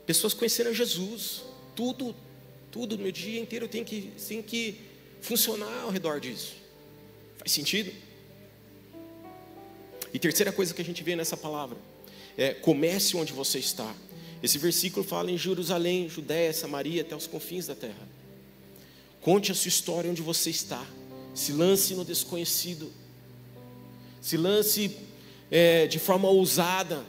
pessoas 0.06 0.32
conhecendo 0.32 0.68
a 0.68 0.72
Jesus, 0.72 1.42
tudo, 1.74 2.14
tudo 2.70 2.96
meu 2.96 3.10
dia 3.10 3.40
inteiro 3.40 3.66
tem 3.66 3.82
que, 3.82 4.12
tem 4.28 4.40
que 4.40 4.80
funcionar 5.20 5.82
ao 5.82 5.90
redor 5.90 6.20
disso. 6.20 6.54
Faz 7.38 7.50
sentido? 7.50 7.92
E 10.14 10.20
terceira 10.20 10.52
coisa 10.52 10.72
que 10.72 10.80
a 10.80 10.84
gente 10.84 11.02
vê 11.02 11.16
nessa 11.16 11.36
palavra 11.36 11.76
é 12.38 12.54
comece 12.54 13.16
onde 13.16 13.32
você 13.32 13.58
está. 13.58 13.92
Esse 14.46 14.58
versículo 14.58 15.04
fala 15.04 15.28
em 15.28 15.36
Jerusalém, 15.36 16.08
Judéia, 16.08 16.52
Samaria, 16.52 17.02
até 17.02 17.16
os 17.16 17.26
confins 17.26 17.66
da 17.66 17.74
terra. 17.74 18.08
Conte 19.20 19.50
a 19.50 19.54
sua 19.56 19.68
história 19.68 20.08
onde 20.08 20.22
você 20.22 20.50
está. 20.50 20.86
Se 21.34 21.50
lance 21.50 21.96
no 21.96 22.04
desconhecido. 22.04 22.92
Se 24.20 24.36
lance 24.36 24.98
é, 25.50 25.88
de 25.88 25.98
forma 25.98 26.28
ousada. 26.28 27.04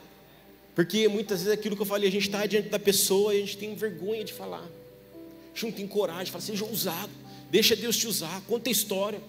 Porque 0.73 1.07
muitas 1.07 1.41
vezes 1.41 1.51
é 1.51 1.53
aquilo 1.53 1.75
que 1.75 1.81
eu 1.83 1.85
falei, 1.85 2.09
a 2.09 2.11
gente 2.11 2.25
está 2.25 2.43
diante 2.47 2.69
da 2.69 2.79
pessoa 2.79 3.35
e 3.35 3.37
a 3.37 3.41
gente 3.41 3.55
tem 3.55 3.75
vergonha 3.75 4.23
de 4.23 4.33
falar. 4.33 4.65
A 4.65 5.53
gente 5.53 5.65
não 5.65 5.71
tem 5.73 5.87
coragem, 5.87 6.31
fala, 6.31 6.43
seja 6.43 6.65
ousado. 6.65 7.11
Deixa 7.51 7.75
Deus 7.75 7.97
te 7.97 8.07
usar, 8.07 8.41
conta 8.47 8.67
a 8.67 8.71
história. 8.71 9.21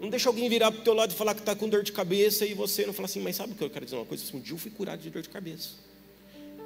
Não 0.00 0.08
deixa 0.08 0.30
alguém 0.30 0.48
virar 0.48 0.72
para 0.72 0.80
o 0.80 0.82
teu 0.82 0.94
lado 0.94 1.12
e 1.12 1.14
falar 1.14 1.34
que 1.34 1.40
está 1.40 1.54
com 1.54 1.68
dor 1.68 1.82
de 1.82 1.92
cabeça 1.92 2.46
e 2.46 2.54
você 2.54 2.86
não 2.86 2.94
falar 2.94 3.04
assim, 3.04 3.20
mas 3.20 3.36
sabe 3.36 3.52
o 3.52 3.54
que 3.54 3.62
eu 3.62 3.68
quero 3.68 3.84
dizer 3.84 3.96
uma 3.96 4.06
coisa? 4.06 4.24
Um 4.34 4.40
dia 4.40 4.54
eu 4.54 4.58
fui 4.58 4.70
curado 4.70 5.02
de 5.02 5.10
dor 5.10 5.20
de 5.20 5.28
cabeça. 5.28 5.92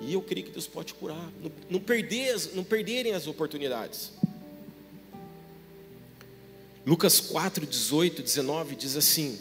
E 0.00 0.12
eu 0.12 0.22
creio 0.22 0.46
que 0.46 0.52
Deus 0.52 0.66
pode 0.66 0.94
curar. 0.94 1.30
Não, 1.42 1.50
não, 1.68 1.80
perder, 1.80 2.36
não 2.54 2.62
perderem 2.62 3.14
as 3.14 3.26
oportunidades. 3.26 4.12
Lucas 6.86 7.20
4, 7.20 7.66
18, 7.66 8.22
19 8.22 8.76
diz 8.76 8.96
assim: 8.96 9.38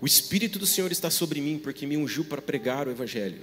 O 0.00 0.06
Espírito 0.06 0.58
do 0.58 0.66
Senhor 0.66 0.90
está 0.92 1.10
sobre 1.10 1.40
mim, 1.40 1.58
porque 1.58 1.86
me 1.86 1.96
ungiu 1.96 2.24
para 2.24 2.40
pregar 2.40 2.86
o 2.86 2.90
Evangelho. 2.90 3.42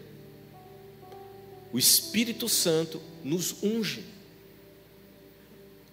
O 1.73 1.77
Espírito 1.77 2.49
Santo 2.49 3.01
nos 3.23 3.61
unge 3.63 4.03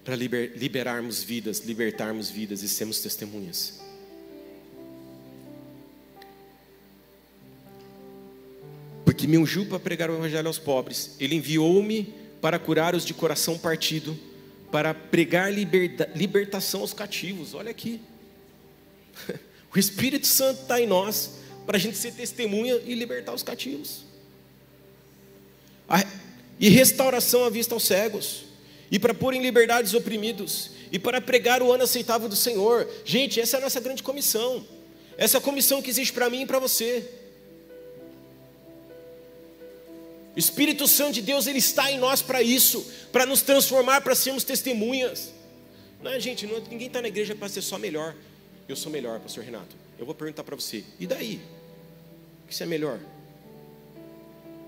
para 0.05 0.17
liber, 0.17 0.57
liberarmos 0.57 1.23
vidas, 1.23 1.61
libertarmos 1.61 2.31
vidas 2.31 2.63
e 2.63 2.69
sermos 2.69 3.01
testemunhas. 3.01 3.88
Porque 9.19 9.27
me 9.27 9.37
ungiu 9.37 9.67
para 9.67 9.81
pregar 9.81 10.09
o 10.11 10.15
Evangelho 10.15 10.47
aos 10.47 10.61
pobres, 10.61 11.17
Ele 11.19 11.35
enviou-me 11.35 12.15
para 12.41 12.57
curar 12.57 12.95
os 12.95 13.05
de 13.05 13.13
coração 13.13 13.59
partido, 13.59 14.17
para 14.71 14.95
pregar 14.95 15.53
liberta, 15.53 16.09
libertação 16.15 16.83
aos 16.83 16.93
cativos. 16.93 17.53
Olha 17.53 17.73
aqui. 17.73 18.01
O 19.75 19.79
Espírito 19.79 20.27
Santo 20.27 20.63
está 20.63 20.81
em 20.81 20.87
nós 20.87 21.41
para 21.67 21.77
a 21.77 21.79
gente 21.79 21.99
ser 21.99 22.13
testemunha 22.13 22.81
e 22.87 22.95
libertar 22.95 23.35
os 23.35 23.43
cativos. 23.43 24.05
E 26.59 26.71
restauração 26.71 27.45
à 27.45 27.51
vista 27.51 27.75
aos 27.75 27.83
cegos. 27.83 28.45
E 28.91 28.99
para 28.99 29.13
pôr 29.13 29.35
em 29.35 29.43
liberdade 29.43 29.89
os 29.89 29.95
oprimidos. 29.95 30.71
E 30.91 30.99
para 30.99 31.21
pregar 31.21 31.63
o 31.63 31.71
ano 31.71 31.85
aceitável 31.85 32.31
do 32.31 32.35
Senhor. 32.35 32.89
Gente, 33.05 33.39
essa 33.39 33.59
é 33.59 33.61
a 33.61 33.63
nossa 33.65 33.79
grande 33.79 34.03
comissão. 34.03 34.67
Essa 35.19 35.37
é 35.37 35.41
comissão 35.41 35.83
que 35.83 35.91
existe 35.91 36.15
para 36.15 36.31
mim 36.31 36.45
e 36.45 36.47
para 36.47 36.59
você. 36.59 37.18
O 40.39 40.41
Espírito 40.41 40.87
Santo 40.87 41.15
de 41.15 41.23
Deus, 41.23 41.49
Ele 41.49 41.59
está 41.59 41.91
em 41.91 41.99
nós 41.99 42.23
para 42.23 42.41
isso, 42.41 42.89
para 43.11 43.27
nos 43.27 43.43
transformar, 43.43 44.03
para 44.03 44.15
sermos 44.15 44.45
testemunhas. 44.45 45.33
Não 46.01 46.13
é, 46.13 46.21
gente, 46.21 46.47
não, 46.47 46.61
ninguém 46.61 46.87
está 46.87 47.03
na 47.03 47.09
igreja 47.09 47.35
para 47.35 47.49
ser 47.49 47.61
só 47.61 47.77
melhor. 47.77 48.15
Eu 48.69 48.77
sou 48.77 48.93
melhor, 48.93 49.19
pastor 49.19 49.43
Renato. 49.43 49.75
Eu 49.99 50.07
vou 50.07 50.15
perguntar 50.15 50.45
para 50.45 50.55
você, 50.55 50.85
e 51.01 51.09
daí? 51.09 51.41
O 52.45 52.47
que 52.47 52.55
você 52.55 52.63
é 52.63 52.67
melhor? 52.67 53.01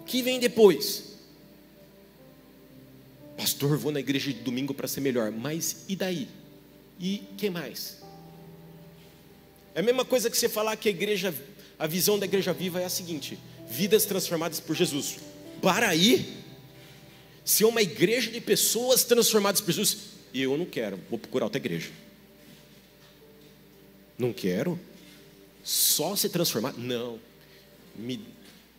O 0.01 0.05
que 0.07 0.23
vem 0.23 0.41
depois? 0.41 1.15
Pastor, 3.37 3.79
vou 3.79 3.93
na 3.93 4.01
igreja 4.01 4.33
de 4.33 4.41
domingo 4.41 4.75
para 4.75 4.89
ser 4.89 5.03
melhor, 5.03 5.31
mas 5.31 5.85
e 5.89 5.95
daí? 5.95 6.27
E 6.99 7.23
que 7.37 7.49
mais? 7.49 8.03
É 9.73 9.79
a 9.79 9.83
mesma 9.85 10.05
coisa 10.05 10.29
que 10.29 10.37
você 10.37 10.49
falar 10.49 10.75
que 10.75 10.89
a 10.89 10.91
igreja, 10.91 11.33
a 11.79 11.87
visão 11.87 12.19
da 12.19 12.27
igreja 12.27 12.53
viva 12.53 12.81
é 12.81 12.87
a 12.87 12.91
seguinte: 12.91 13.39
vidas 13.69 14.05
transformadas 14.05 14.59
por 14.59 14.75
Jesus 14.75 15.30
para 15.61 15.88
aí, 15.88 16.37
ser 17.44 17.64
uma 17.64 17.83
igreja 17.83 18.31
de 18.31 18.40
pessoas 18.40 19.05
transformadas 19.05 19.61
por 19.61 19.73
Jesus, 19.73 19.96
eu 20.35 20.57
não 20.57 20.66
quero, 20.66 20.99
vou 21.09 21.18
procurar 21.18 21.46
outra 21.46 21.59
igreja. 21.59 21.90
Não 24.18 24.33
quero? 24.33 24.79
Só 25.64 26.14
se 26.14 26.29
transformar? 26.29 26.75
Não. 26.77 27.18
Me, 27.96 28.20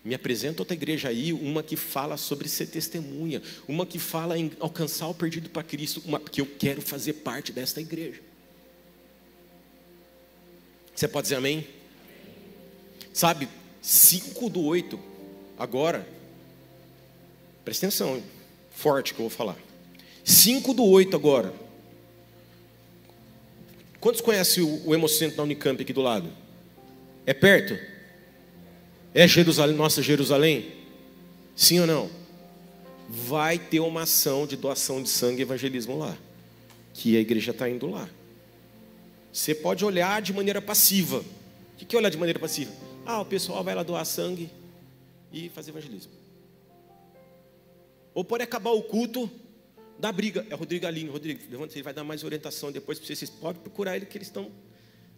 me 0.03 0.15
apresenta 0.15 0.61
outra 0.61 0.75
igreja 0.75 1.09
aí, 1.09 1.33
uma 1.33 1.61
que 1.61 1.75
fala 1.75 2.17
sobre 2.17 2.47
ser 2.47 2.67
testemunha, 2.67 3.41
uma 3.67 3.85
que 3.85 3.99
fala 3.99 4.37
em 4.37 4.51
alcançar 4.59 5.07
o 5.07 5.13
perdido 5.13 5.49
para 5.49 5.63
Cristo, 5.63 6.01
uma 6.05 6.19
que 6.19 6.41
eu 6.41 6.45
quero 6.45 6.81
fazer 6.81 7.13
parte 7.13 7.51
desta 7.51 7.81
igreja. 7.81 8.21
Você 10.95 11.07
pode 11.07 11.25
dizer 11.25 11.35
amém? 11.35 11.67
Sabe, 13.13 13.47
5 13.81 14.49
do 14.49 14.61
8, 14.61 14.99
agora, 15.57 16.07
Presta 17.63 17.85
atenção, 17.85 18.21
forte 18.71 19.13
que 19.13 19.19
eu 19.19 19.27
vou 19.27 19.29
falar. 19.29 19.57
5 20.23 20.73
do 20.73 20.83
8 20.83 21.15
agora. 21.15 21.53
Quantos 23.99 24.21
conhecem 24.21 24.63
o, 24.63 24.93
Hemocentro 24.95 25.37
da 25.37 25.43
Unicamp 25.43 25.81
aqui 25.81 25.93
do 25.93 26.01
lado? 26.01 26.29
É 27.25 27.33
perto? 27.33 27.77
É 29.13 29.27
Jerusalém, 29.27 29.75
nossa 29.75 30.01
Jerusalém? 30.01 30.71
Sim 31.55 31.81
ou 31.81 31.87
não? 31.87 32.09
Vai 33.07 33.59
ter 33.59 33.79
uma 33.79 34.03
ação 34.03 34.47
de 34.47 34.55
doação 34.55 35.03
de 35.03 35.09
sangue 35.09 35.41
e 35.41 35.43
evangelismo 35.43 35.97
lá. 35.97 36.17
Que 36.93 37.15
a 37.15 37.19
igreja 37.19 37.51
está 37.51 37.69
indo 37.69 37.87
lá. 37.87 38.09
Você 39.31 39.53
pode 39.53 39.85
olhar 39.85 40.21
de 40.21 40.33
maneira 40.33 40.61
passiva. 40.61 41.23
O 41.73 41.85
que 41.85 41.95
é 41.95 41.99
olhar 41.99 42.09
de 42.09 42.17
maneira 42.17 42.39
passiva? 42.39 42.71
Ah, 43.05 43.21
o 43.21 43.25
pessoal 43.25 43.63
vai 43.63 43.75
lá 43.75 43.83
doar 43.83 44.05
sangue 44.05 44.49
e 45.31 45.49
fazer 45.49 45.71
evangelismo. 45.71 46.20
Ou 48.13 48.23
pode 48.23 48.43
acabar 48.43 48.71
o 48.71 48.83
culto 48.83 49.29
da 49.97 50.11
briga. 50.11 50.45
É 50.49 50.55
Rodrigo 50.55 50.85
Alinho. 50.85 51.11
Rodrigo, 51.11 51.41
levanta, 51.49 51.73
ele 51.75 51.83
vai 51.83 51.93
dar 51.93 52.03
mais 52.03 52.23
orientação 52.23 52.71
depois 52.71 52.97
para 52.97 53.07
vocês. 53.07 53.19
Vocês 53.19 53.31
podem 53.31 53.61
procurar 53.61 53.95
ele, 53.95 54.05
que 54.05 54.17
eles 54.17 54.27
estão. 54.27 54.51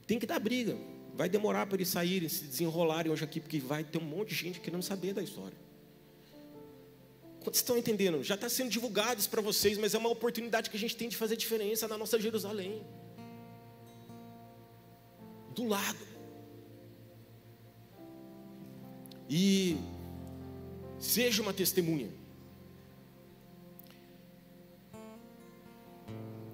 Tem 0.06 0.20
que 0.20 0.26
dar 0.26 0.40
briga. 0.40 0.78
Vai 1.16 1.30
demorar 1.30 1.66
para 1.66 1.78
eles 1.78 1.90
saírem, 1.90 2.28
se 2.28 2.46
desenrolarem 2.46 3.12
hoje 3.12 3.24
aqui, 3.24 3.40
porque 3.40 3.60
vai 3.60 3.84
ter 3.84 3.98
um 3.98 4.06
monte 4.06 4.30
de 4.30 4.36
gente 4.36 4.60
querendo 4.60 4.84
saber 4.84 5.14
da 5.14 5.22
história. 5.22 5.58
Quantos 7.44 7.60
estão 7.60 7.78
entendendo? 7.78 8.24
Já 8.24 8.36
está 8.36 8.48
sendo 8.50 8.70
divulgado 8.70 9.20
isso 9.20 9.30
para 9.30 9.42
vocês, 9.42 9.78
mas 9.78 9.94
é 9.94 9.98
uma 9.98 10.10
oportunidade 10.10 10.70
que 10.70 10.78
a 10.78 10.80
gente 10.80 10.96
tem 10.96 11.10
de 11.10 11.18
fazer 11.18 11.36
diferença 11.36 11.88
na 11.88 11.98
nossa 11.98 12.20
Jerusalém. 12.20 12.84
Do 15.54 15.68
lado. 15.68 16.00
E 19.30 19.78
seja 20.98 21.42
uma 21.42 21.54
testemunha. 21.54 22.10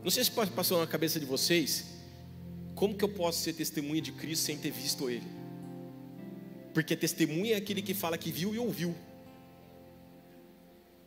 Não 0.04 0.10
sei 0.10 0.24
se 0.24 0.32
passou 0.32 0.80
na 0.80 0.88
cabeça 0.88 1.20
de 1.20 1.26
vocês, 1.26 1.86
como 2.76 2.96
que 2.96 3.04
eu 3.04 3.10
posso 3.10 3.40
ser 3.42 3.54
testemunha 3.54 4.02
de 4.02 4.12
Cristo 4.12 4.44
sem 4.44 4.58
ter 4.58 4.72
visto 4.72 5.10
Ele? 5.10 5.28
Porque 6.74 6.96
testemunha 6.96 7.56
é 7.56 7.58
aquele 7.58 7.82
que 7.82 7.94
fala 7.94 8.18
que 8.18 8.32
viu 8.32 8.54
e 8.56 8.60
ouviu. 8.60 8.96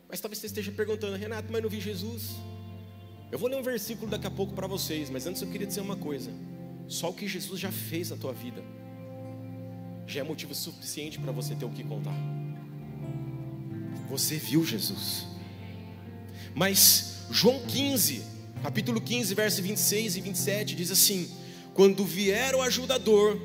Mas 0.09 0.21
talvez 0.21 0.39
você 0.39 0.47
esteja 0.47 0.71
perguntando, 0.71 1.17
Renato, 1.17 1.51
mas 1.51 1.63
não 1.63 1.71
vi 1.71 1.81
Jesus? 1.81 2.33
Eu 3.31 3.39
vou 3.39 3.49
ler 3.49 3.57
um 3.57 3.63
versículo 3.63 4.11
daqui 4.11 4.27
a 4.27 4.31
pouco 4.31 4.53
para 4.53 4.67
vocês, 4.67 5.09
mas 5.09 5.27
antes 5.27 5.41
eu 5.41 5.49
queria 5.49 5.67
dizer 5.67 5.81
uma 5.81 5.97
coisa: 5.97 6.31
só 6.87 7.09
o 7.09 7.15
que 7.15 7.27
Jesus 7.27 7.59
já 7.59 7.73
fez 7.73 8.11
na 8.11 8.17
tua 8.17 8.33
vida 8.33 8.63
já 10.07 10.21
é 10.21 10.23
motivo 10.23 10.55
suficiente 10.55 11.19
para 11.19 11.33
você 11.33 11.55
ter 11.55 11.65
o 11.65 11.71
que 11.71 11.83
contar. 11.85 12.15
Você 14.09 14.37
viu 14.37 14.65
Jesus. 14.65 15.27
Mas 16.55 17.27
João 17.31 17.61
15, 17.67 18.23
capítulo 18.63 19.01
15, 19.01 19.35
verso 19.35 19.61
26 19.61 20.17
e 20.17 20.21
27 20.21 20.77
diz 20.77 20.91
assim: 20.91 21.29
Quando 21.75 22.05
vier 22.05 22.55
o 22.55 22.63
ajudador, 22.63 23.39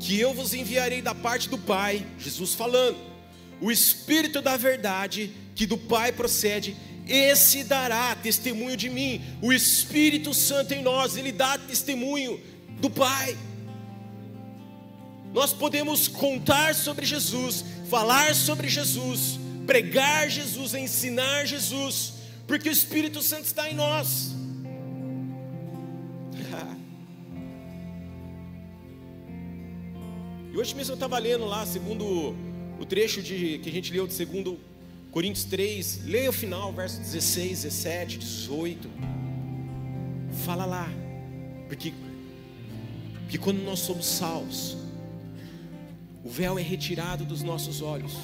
que 0.00 0.18
eu 0.18 0.32
vos 0.32 0.54
enviarei 0.54 1.02
da 1.02 1.14
parte 1.14 1.48
do 1.48 1.58
Pai, 1.58 2.06
Jesus 2.18 2.54
falando, 2.54 2.96
o 3.60 3.70
Espírito 3.70 4.40
da 4.40 4.56
verdade, 4.56 5.32
que 5.54 5.66
do 5.66 5.76
Pai 5.76 6.12
procede, 6.12 6.76
esse 7.06 7.64
dará 7.64 8.14
testemunho 8.14 8.76
de 8.76 8.88
mim. 8.88 9.20
O 9.42 9.52
Espírito 9.52 10.32
Santo 10.32 10.72
em 10.72 10.82
nós, 10.82 11.16
ele 11.16 11.32
dá 11.32 11.58
testemunho 11.58 12.40
do 12.80 12.88
Pai. 12.88 13.36
Nós 15.32 15.52
podemos 15.52 16.08
contar 16.08 16.74
sobre 16.74 17.04
Jesus, 17.04 17.64
falar 17.90 18.34
sobre 18.34 18.68
Jesus, 18.68 19.38
pregar 19.66 20.30
Jesus, 20.30 20.74
ensinar 20.74 21.44
Jesus, 21.44 22.17
porque 22.48 22.68
o 22.68 22.72
Espírito 22.72 23.22
Santo 23.22 23.44
está 23.44 23.70
em 23.70 23.74
nós. 23.74 24.34
e 30.52 30.56
hoje 30.56 30.74
mesmo 30.74 30.92
eu 30.92 30.94
estava 30.94 31.18
lendo 31.18 31.44
lá, 31.44 31.66
segundo 31.66 32.34
o 32.80 32.86
trecho 32.86 33.22
de, 33.22 33.58
que 33.58 33.68
a 33.68 33.72
gente 33.72 33.92
leu 33.92 34.06
de 34.06 34.14
segundo 34.14 34.58
Coríntios 35.10 35.44
3, 35.44 36.04
leia 36.04 36.30
o 36.30 36.32
final, 36.32 36.72
verso 36.72 36.98
16, 37.00 37.62
17, 37.62 38.18
18. 38.18 38.88
Fala 40.44 40.64
lá, 40.64 40.88
porque, 41.66 41.92
porque 43.20 43.36
quando 43.36 43.62
nós 43.62 43.80
somos 43.80 44.06
salvos, 44.06 44.76
o 46.24 46.30
véu 46.30 46.58
é 46.58 46.62
retirado 46.62 47.24
dos 47.24 47.42
nossos 47.42 47.82
olhos. 47.82 48.14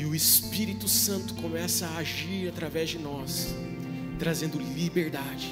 E 0.00 0.04
o 0.06 0.14
Espírito 0.14 0.88
Santo 0.88 1.34
começa 1.34 1.86
a 1.86 1.98
agir 1.98 2.48
através 2.48 2.88
de 2.88 2.98
nós, 2.98 3.54
trazendo 4.18 4.58
liberdade. 4.58 5.50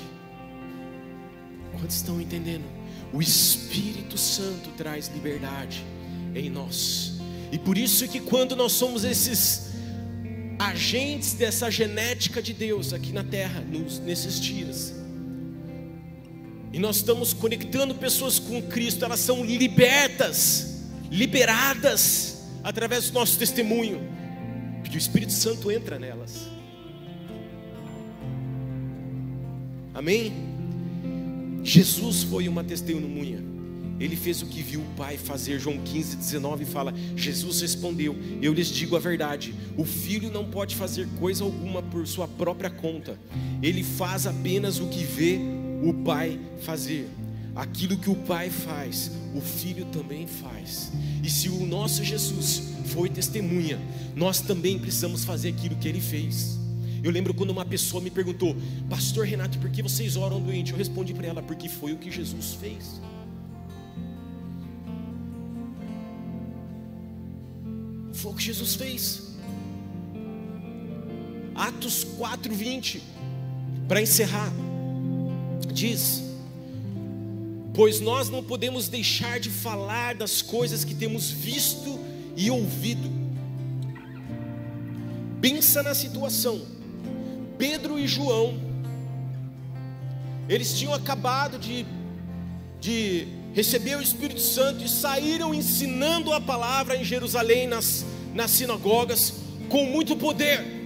Quantos 1.72 1.96
estão 1.96 2.18
entendendo? 2.18 2.64
O 3.12 3.20
Espírito 3.20 4.16
Santo 4.16 4.70
traz 4.70 5.08
liberdade 5.08 5.84
em 6.34 6.48
nós. 6.48 7.20
E 7.52 7.58
por 7.58 7.76
isso 7.76 8.08
que 8.08 8.20
quando 8.20 8.56
nós 8.56 8.72
somos 8.72 9.04
esses 9.04 9.72
agentes 10.58 11.34
dessa 11.34 11.70
genética 11.70 12.40
de 12.40 12.54
Deus 12.54 12.94
aqui 12.94 13.12
na 13.12 13.22
terra, 13.22 13.60
nos, 13.60 13.98
nesses 13.98 14.40
dias, 14.40 14.94
e 16.72 16.78
nós 16.78 16.96
estamos 16.96 17.34
conectando 17.34 17.94
pessoas 17.94 18.38
com 18.38 18.62
Cristo, 18.62 19.04
elas 19.04 19.20
são 19.20 19.44
libertas, 19.44 20.84
liberadas 21.10 22.44
através 22.64 23.10
do 23.10 23.12
nosso 23.12 23.38
testemunho, 23.38 24.16
porque 24.78 24.96
o 24.96 24.98
Espírito 24.98 25.32
Santo 25.32 25.70
entra 25.70 25.98
nelas. 25.98 26.48
Amém? 29.94 30.32
Jesus 31.62 32.22
foi 32.22 32.48
uma 32.48 32.62
testemunha. 32.62 33.42
Ele 34.00 34.14
fez 34.14 34.42
o 34.42 34.46
que 34.46 34.62
viu 34.62 34.80
o 34.80 34.96
Pai 34.96 35.16
fazer. 35.16 35.58
João 35.58 35.78
15, 35.78 36.16
19 36.16 36.64
fala: 36.64 36.94
Jesus 37.16 37.60
respondeu: 37.60 38.16
Eu 38.40 38.52
lhes 38.52 38.68
digo 38.68 38.96
a 38.96 39.00
verdade. 39.00 39.54
O 39.76 39.84
filho 39.84 40.30
não 40.30 40.44
pode 40.44 40.76
fazer 40.76 41.08
coisa 41.18 41.42
alguma 41.42 41.82
por 41.82 42.06
sua 42.06 42.28
própria 42.28 42.70
conta. 42.70 43.18
Ele 43.62 43.82
faz 43.82 44.26
apenas 44.26 44.78
o 44.78 44.86
que 44.86 45.02
vê 45.02 45.40
o 45.82 45.92
Pai 46.04 46.38
fazer. 46.60 47.08
Aquilo 47.58 47.98
que 47.98 48.08
o 48.08 48.14
Pai 48.14 48.50
faz, 48.50 49.10
o 49.34 49.40
Filho 49.40 49.84
também 49.86 50.28
faz. 50.28 50.92
E 51.24 51.28
se 51.28 51.48
o 51.48 51.66
nosso 51.66 52.04
Jesus 52.04 52.62
foi 52.86 53.08
testemunha, 53.08 53.80
nós 54.14 54.40
também 54.40 54.78
precisamos 54.78 55.24
fazer 55.24 55.48
aquilo 55.48 55.74
que 55.74 55.88
ele 55.88 56.00
fez. 56.00 56.56
Eu 57.02 57.10
lembro 57.10 57.34
quando 57.34 57.50
uma 57.50 57.64
pessoa 57.64 58.00
me 58.00 58.10
perguntou, 58.10 58.56
Pastor 58.88 59.26
Renato, 59.26 59.58
por 59.58 59.70
que 59.70 59.82
vocês 59.82 60.14
oram 60.16 60.40
doente? 60.40 60.70
Eu 60.70 60.78
respondi 60.78 61.12
para 61.12 61.26
ela, 61.26 61.42
porque 61.42 61.68
foi 61.68 61.92
o 61.92 61.98
que 61.98 62.12
Jesus 62.12 62.54
fez. 62.54 63.00
Foi 68.12 68.30
o 68.30 68.34
que 68.36 68.42
Jesus 68.44 68.76
fez. 68.76 69.36
Atos 71.56 72.04
4:20, 72.04 73.00
para 73.88 74.00
encerrar 74.00 74.52
diz: 75.72 76.27
Pois 77.74 78.00
nós 78.00 78.28
não 78.28 78.42
podemos 78.42 78.88
deixar 78.88 79.38
de 79.38 79.50
falar 79.50 80.14
das 80.14 80.42
coisas 80.42 80.84
que 80.84 80.94
temos 80.94 81.30
visto 81.30 81.98
e 82.36 82.50
ouvido. 82.50 83.10
Pensa 85.40 85.82
na 85.82 85.94
situação. 85.94 86.60
Pedro 87.56 87.98
e 87.98 88.06
João, 88.06 88.58
eles 90.48 90.76
tinham 90.78 90.94
acabado 90.94 91.58
de, 91.58 91.84
de 92.80 93.26
receber 93.52 93.96
o 93.96 94.02
Espírito 94.02 94.40
Santo 94.40 94.84
e 94.84 94.88
saíram 94.88 95.52
ensinando 95.52 96.32
a 96.32 96.40
palavra 96.40 96.96
em 96.96 97.04
Jerusalém, 97.04 97.66
nas, 97.66 98.04
nas 98.34 98.52
sinagogas, 98.52 99.34
com 99.68 99.84
muito 99.84 100.16
poder. 100.16 100.77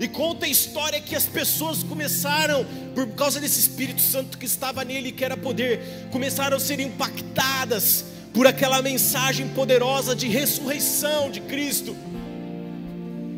E 0.00 0.08
conta 0.08 0.46
a 0.46 0.48
história 0.48 0.98
que 0.98 1.14
as 1.14 1.26
pessoas 1.26 1.82
começaram, 1.82 2.64
por 2.94 3.06
causa 3.08 3.38
desse 3.38 3.60
Espírito 3.60 4.00
Santo 4.00 4.38
que 4.38 4.46
estava 4.46 4.82
nele, 4.82 5.12
que 5.12 5.22
era 5.22 5.36
poder, 5.36 6.08
começaram 6.10 6.56
a 6.56 6.60
ser 6.60 6.80
impactadas 6.80 8.06
por 8.32 8.46
aquela 8.46 8.80
mensagem 8.80 9.48
poderosa 9.48 10.16
de 10.16 10.26
ressurreição 10.26 11.30
de 11.30 11.42
Cristo. 11.42 11.94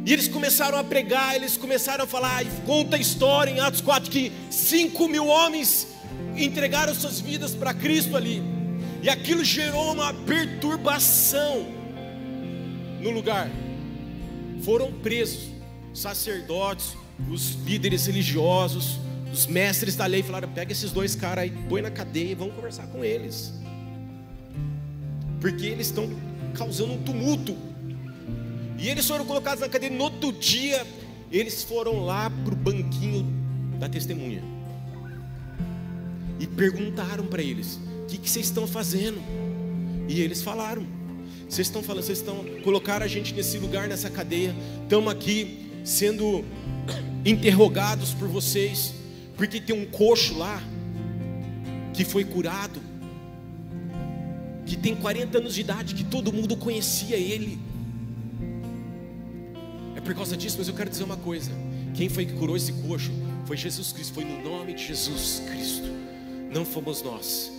E 0.07 0.13
eles 0.13 0.29
começaram 0.29 0.79
a 0.79 0.85
pregar, 0.85 1.35
eles 1.35 1.57
começaram 1.57 2.05
a 2.05 2.07
falar, 2.07 2.45
e 2.45 2.49
conta 2.65 2.95
a 2.95 2.99
história 3.01 3.51
em 3.51 3.59
Atos 3.59 3.81
4 3.81 4.09
que 4.09 4.31
5 4.49 5.09
mil 5.09 5.27
homens 5.27 5.89
entregaram 6.37 6.95
suas 6.95 7.19
vidas 7.21 7.57
para 7.57 7.75
Cristo 7.75 8.17
ali, 8.17 8.41
e 9.03 9.11
aquilo 9.11 9.45
gerou 9.45 9.93
uma 9.93 10.15
perturbação 10.15 11.67
no 13.01 13.11
lugar, 13.11 13.51
foram 14.65 14.93
presos 14.93 15.52
sacerdotes, 15.95 16.97
os 17.31 17.55
líderes 17.65 18.07
religiosos, 18.07 18.99
os 19.33 19.47
mestres 19.47 19.97
da 19.97 20.07
lei 20.07 20.23
falaram: 20.23 20.49
pega 20.49 20.73
esses 20.73 20.91
dois 20.91 21.15
caras 21.15 21.45
aí, 21.45 21.51
põe 21.69 21.83
na 21.83 21.91
cadeia 21.91 22.33
e 22.33 22.35
vamos 22.35 22.55
conversar 22.55 22.87
com 22.89 23.05
eles, 23.05 23.53
porque 25.41 25.67
eles 25.67 25.89
estão 25.89 26.09
causando 26.55 26.93
um 26.93 27.03
tumulto. 27.03 27.57
E 28.79 28.89
eles 28.89 29.07
foram 29.07 29.25
colocados 29.25 29.61
na 29.61 29.69
cadeia. 29.69 29.93
No 29.93 30.05
outro 30.05 30.33
dia, 30.33 30.85
eles 31.31 31.63
foram 31.63 32.05
lá 32.05 32.29
para 32.29 32.53
o 32.53 32.57
banquinho 32.57 33.25
da 33.79 33.89
testemunha 33.89 34.43
e 36.41 36.47
perguntaram 36.47 37.25
para 37.27 37.43
eles: 37.43 37.79
o 38.03 38.07
que, 38.07 38.19
que 38.19 38.29
vocês 38.29 38.47
estão 38.47 38.67
fazendo? 38.67 39.23
E 40.09 40.21
eles 40.21 40.43
falaram: 40.43 40.85
vocês 41.49 41.69
estão 41.69 41.83
falando, 41.83 42.03
vocês 42.03 42.19
estão 42.19 42.45
colocar 42.65 43.03
a 43.03 43.07
gente 43.07 43.33
nesse 43.33 43.59
lugar, 43.59 43.87
nessa 43.89 44.11
cadeia. 44.11 44.55
Estamos 44.83 45.13
aqui 45.13 45.62
sendo 45.85 46.45
interrogados 47.25 48.15
por 48.15 48.29
vocês, 48.29 48.95
porque 49.37 49.61
tem 49.61 49.75
um 49.75 49.87
coxo 49.87 50.37
lá 50.37 50.63
que 51.93 52.05
foi 52.05 52.25
curado, 52.25 52.81
que 54.67 54.77
tem 54.77 54.95
40 54.95 55.39
anos 55.39 55.55
de 55.55 55.61
idade, 55.61 55.95
que 55.95 56.05
todo 56.05 56.33
mundo 56.33 56.57
conhecia 56.57 57.17
ele. 57.17 57.59
É 59.97 60.01
por 60.01 60.15
causa 60.15 60.37
disso, 60.37 60.57
mas 60.59 60.69
eu 60.69 60.75
quero 60.75 60.91
dizer 60.91 61.05
uma 61.05 61.17
coisa: 61.17 61.51
quem 61.95 62.09
foi 62.09 62.27
que 62.27 62.33
curou 62.35 62.57
esse 62.57 62.73
coxo? 62.73 63.11
Foi 63.47 63.57
Jesus 63.57 63.93
Cristo, 63.93 64.15
foi 64.15 64.25
no 64.25 64.43
nome 64.43 64.75
de 64.75 64.87
Jesus 64.87 65.43
Cristo, 65.49 65.89
não 66.53 66.65
fomos 66.65 67.03
nós. 67.03 67.51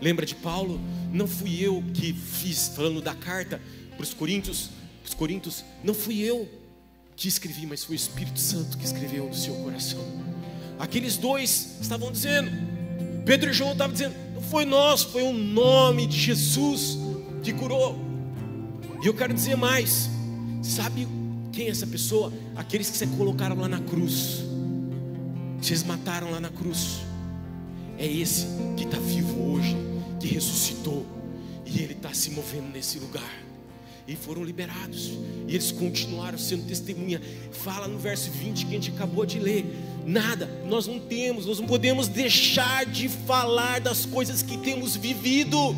Lembra 0.00 0.26
de 0.26 0.34
Paulo? 0.34 0.80
Não 1.12 1.26
fui 1.26 1.62
eu 1.62 1.82
que 1.94 2.12
fiz, 2.12 2.68
falando 2.68 3.00
da 3.00 3.14
carta 3.14 3.60
para 3.96 4.02
os 4.02 4.12
Coríntios, 4.12 4.70
os 5.04 5.14
Coríntios, 5.14 5.64
não 5.82 5.94
fui 5.94 6.20
eu 6.20 6.48
que 7.16 7.28
escrevi, 7.28 7.66
mas 7.66 7.82
foi 7.82 7.94
o 7.94 7.96
Espírito 7.96 8.38
Santo 8.38 8.76
que 8.76 8.84
escreveu 8.84 9.26
no 9.26 9.34
seu 9.34 9.54
coração. 9.54 10.04
Aqueles 10.78 11.16
dois 11.16 11.78
estavam 11.80 12.12
dizendo, 12.12 12.50
Pedro 13.24 13.50
e 13.50 13.52
João 13.54 13.72
estavam 13.72 13.94
dizendo, 13.94 14.14
não 14.34 14.42
foi 14.42 14.66
nós, 14.66 15.02
foi 15.02 15.22
o 15.22 15.32
nome 15.32 16.06
de 16.06 16.18
Jesus 16.18 16.98
que 17.42 17.54
curou. 17.54 17.98
E 19.02 19.06
eu 19.06 19.14
quero 19.14 19.32
dizer 19.32 19.56
mais, 19.56 20.10
sabe 20.62 21.08
quem 21.52 21.68
é 21.68 21.70
essa 21.70 21.86
pessoa? 21.86 22.30
Aqueles 22.54 22.90
que 22.90 22.98
vocês 22.98 23.10
colocaram 23.16 23.56
lá 23.56 23.68
na 23.68 23.80
cruz, 23.80 24.42
vocês 25.60 25.82
mataram 25.82 26.30
lá 26.30 26.38
na 26.38 26.50
cruz. 26.50 26.98
É 27.98 28.06
esse 28.06 28.46
que 28.76 28.84
está 28.84 28.98
vivo 28.98 29.52
hoje, 29.52 29.74
que 30.20 30.26
ressuscitou, 30.26 31.06
e 31.64 31.80
ele 31.80 31.94
está 31.94 32.12
se 32.12 32.30
movendo 32.30 32.70
nesse 32.72 32.98
lugar 32.98 33.45
e 34.06 34.14
foram 34.14 34.44
liberados. 34.44 35.12
E 35.48 35.54
eles 35.54 35.72
continuaram 35.72 36.38
sendo 36.38 36.66
testemunha. 36.66 37.20
Fala 37.50 37.88
no 37.88 37.98
verso 37.98 38.30
20 38.30 38.66
que 38.66 38.70
a 38.70 38.74
gente 38.74 38.90
acabou 38.90 39.26
de 39.26 39.38
ler. 39.38 39.64
Nada, 40.04 40.48
nós 40.68 40.86
não 40.86 41.00
temos, 41.00 41.46
nós 41.46 41.58
não 41.58 41.66
podemos 41.66 42.06
deixar 42.08 42.86
de 42.86 43.08
falar 43.08 43.80
das 43.80 44.06
coisas 44.06 44.42
que 44.42 44.56
temos 44.58 44.96
vivido. 44.96 45.74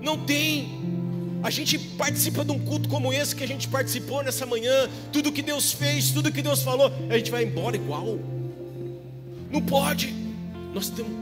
Não 0.00 0.18
tem. 0.18 0.78
A 1.42 1.50
gente 1.50 1.78
participa 1.78 2.44
de 2.44 2.50
um 2.50 2.58
culto 2.58 2.88
como 2.88 3.12
esse 3.12 3.36
que 3.36 3.44
a 3.44 3.46
gente 3.46 3.68
participou 3.68 4.22
nessa 4.22 4.44
manhã, 4.44 4.88
tudo 5.12 5.30
que 5.30 5.42
Deus 5.42 5.72
fez, 5.72 6.10
tudo 6.10 6.32
que 6.32 6.42
Deus 6.42 6.62
falou, 6.62 6.90
a 7.08 7.16
gente 7.16 7.30
vai 7.30 7.44
embora 7.44 7.76
igual. 7.76 8.18
Não 9.50 9.60
pode. 9.60 10.14
Nós 10.74 10.88
temos. 10.88 11.12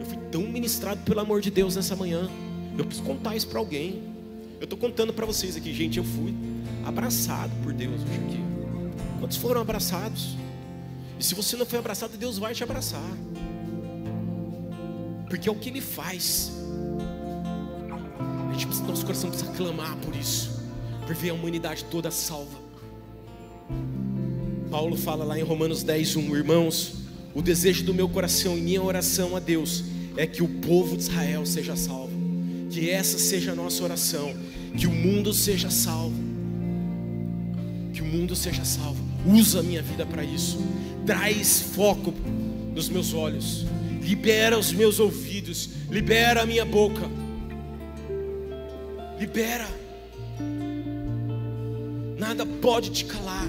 Eu 0.00 0.06
fui 0.06 0.18
tão 0.30 0.42
ministrado 0.42 1.02
pelo 1.04 1.20
amor 1.20 1.40
de 1.40 1.50
Deus 1.50 1.76
nessa 1.76 1.94
manhã. 1.94 2.28
Eu 2.76 2.84
preciso 2.84 3.06
contar 3.06 3.36
isso 3.36 3.48
para 3.48 3.58
alguém. 3.58 4.11
Eu 4.62 4.64
estou 4.64 4.78
contando 4.78 5.12
para 5.12 5.26
vocês 5.26 5.56
aqui, 5.56 5.74
gente, 5.74 5.98
eu 5.98 6.04
fui 6.04 6.32
abraçado 6.84 7.50
por 7.64 7.72
Deus 7.72 8.00
hoje 8.00 8.14
aqui. 8.14 8.40
Quantos 9.18 9.36
foram 9.36 9.60
abraçados? 9.60 10.36
E 11.18 11.24
se 11.24 11.34
você 11.34 11.56
não 11.56 11.66
foi 11.66 11.80
abraçado, 11.80 12.16
Deus 12.16 12.38
vai 12.38 12.54
te 12.54 12.62
abraçar. 12.62 13.02
Porque 15.28 15.48
é 15.48 15.52
o 15.52 15.56
que 15.56 15.68
Ele 15.68 15.80
faz. 15.80 16.52
A 18.48 18.52
gente, 18.52 18.68
nosso 18.82 19.04
coração 19.04 19.30
precisa 19.30 19.50
clamar 19.50 19.96
por 19.96 20.14
isso, 20.14 20.62
por 21.08 21.16
ver 21.16 21.30
a 21.30 21.34
humanidade 21.34 21.84
toda 21.86 22.12
salva. 22.12 22.56
Paulo 24.70 24.96
fala 24.96 25.24
lá 25.24 25.36
em 25.36 25.42
Romanos 25.42 25.82
10, 25.82 26.14
1, 26.14 26.36
irmãos, 26.36 26.98
o 27.34 27.42
desejo 27.42 27.82
do 27.82 27.92
meu 27.92 28.08
coração 28.08 28.56
e 28.56 28.60
minha 28.60 28.80
oração 28.80 29.34
a 29.34 29.40
Deus 29.40 29.82
é 30.16 30.24
que 30.24 30.40
o 30.40 30.46
povo 30.48 30.96
de 30.96 31.02
Israel 31.02 31.44
seja 31.44 31.74
salvo, 31.74 32.12
que 32.70 32.88
essa 32.88 33.18
seja 33.18 33.50
a 33.50 33.54
nossa 33.56 33.82
oração, 33.82 34.32
que 34.76 34.86
o 34.86 34.90
mundo 34.90 35.32
seja 35.32 35.70
salvo, 35.70 36.16
que 37.92 38.00
o 38.00 38.04
mundo 38.04 38.34
seja 38.34 38.64
salvo. 38.64 39.02
Usa 39.26 39.60
a 39.60 39.62
minha 39.62 39.82
vida 39.82 40.04
para 40.04 40.24
isso, 40.24 40.58
traz 41.06 41.60
foco 41.60 42.12
nos 42.74 42.88
meus 42.88 43.14
olhos, 43.14 43.66
libera 44.00 44.58
os 44.58 44.72
meus 44.72 44.98
ouvidos, 44.98 45.70
libera 45.90 46.42
a 46.42 46.46
minha 46.46 46.64
boca, 46.64 47.08
libera. 49.18 49.68
Nada 52.18 52.46
pode 52.46 52.90
te 52.90 53.04
calar, 53.04 53.46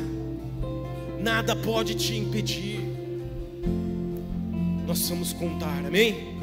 nada 1.19 1.55
pode 1.55 1.95
te 1.95 2.15
impedir. 2.15 2.79
Nós 4.85 5.09
vamos 5.09 5.31
contar, 5.31 5.85
amém? 5.85 6.33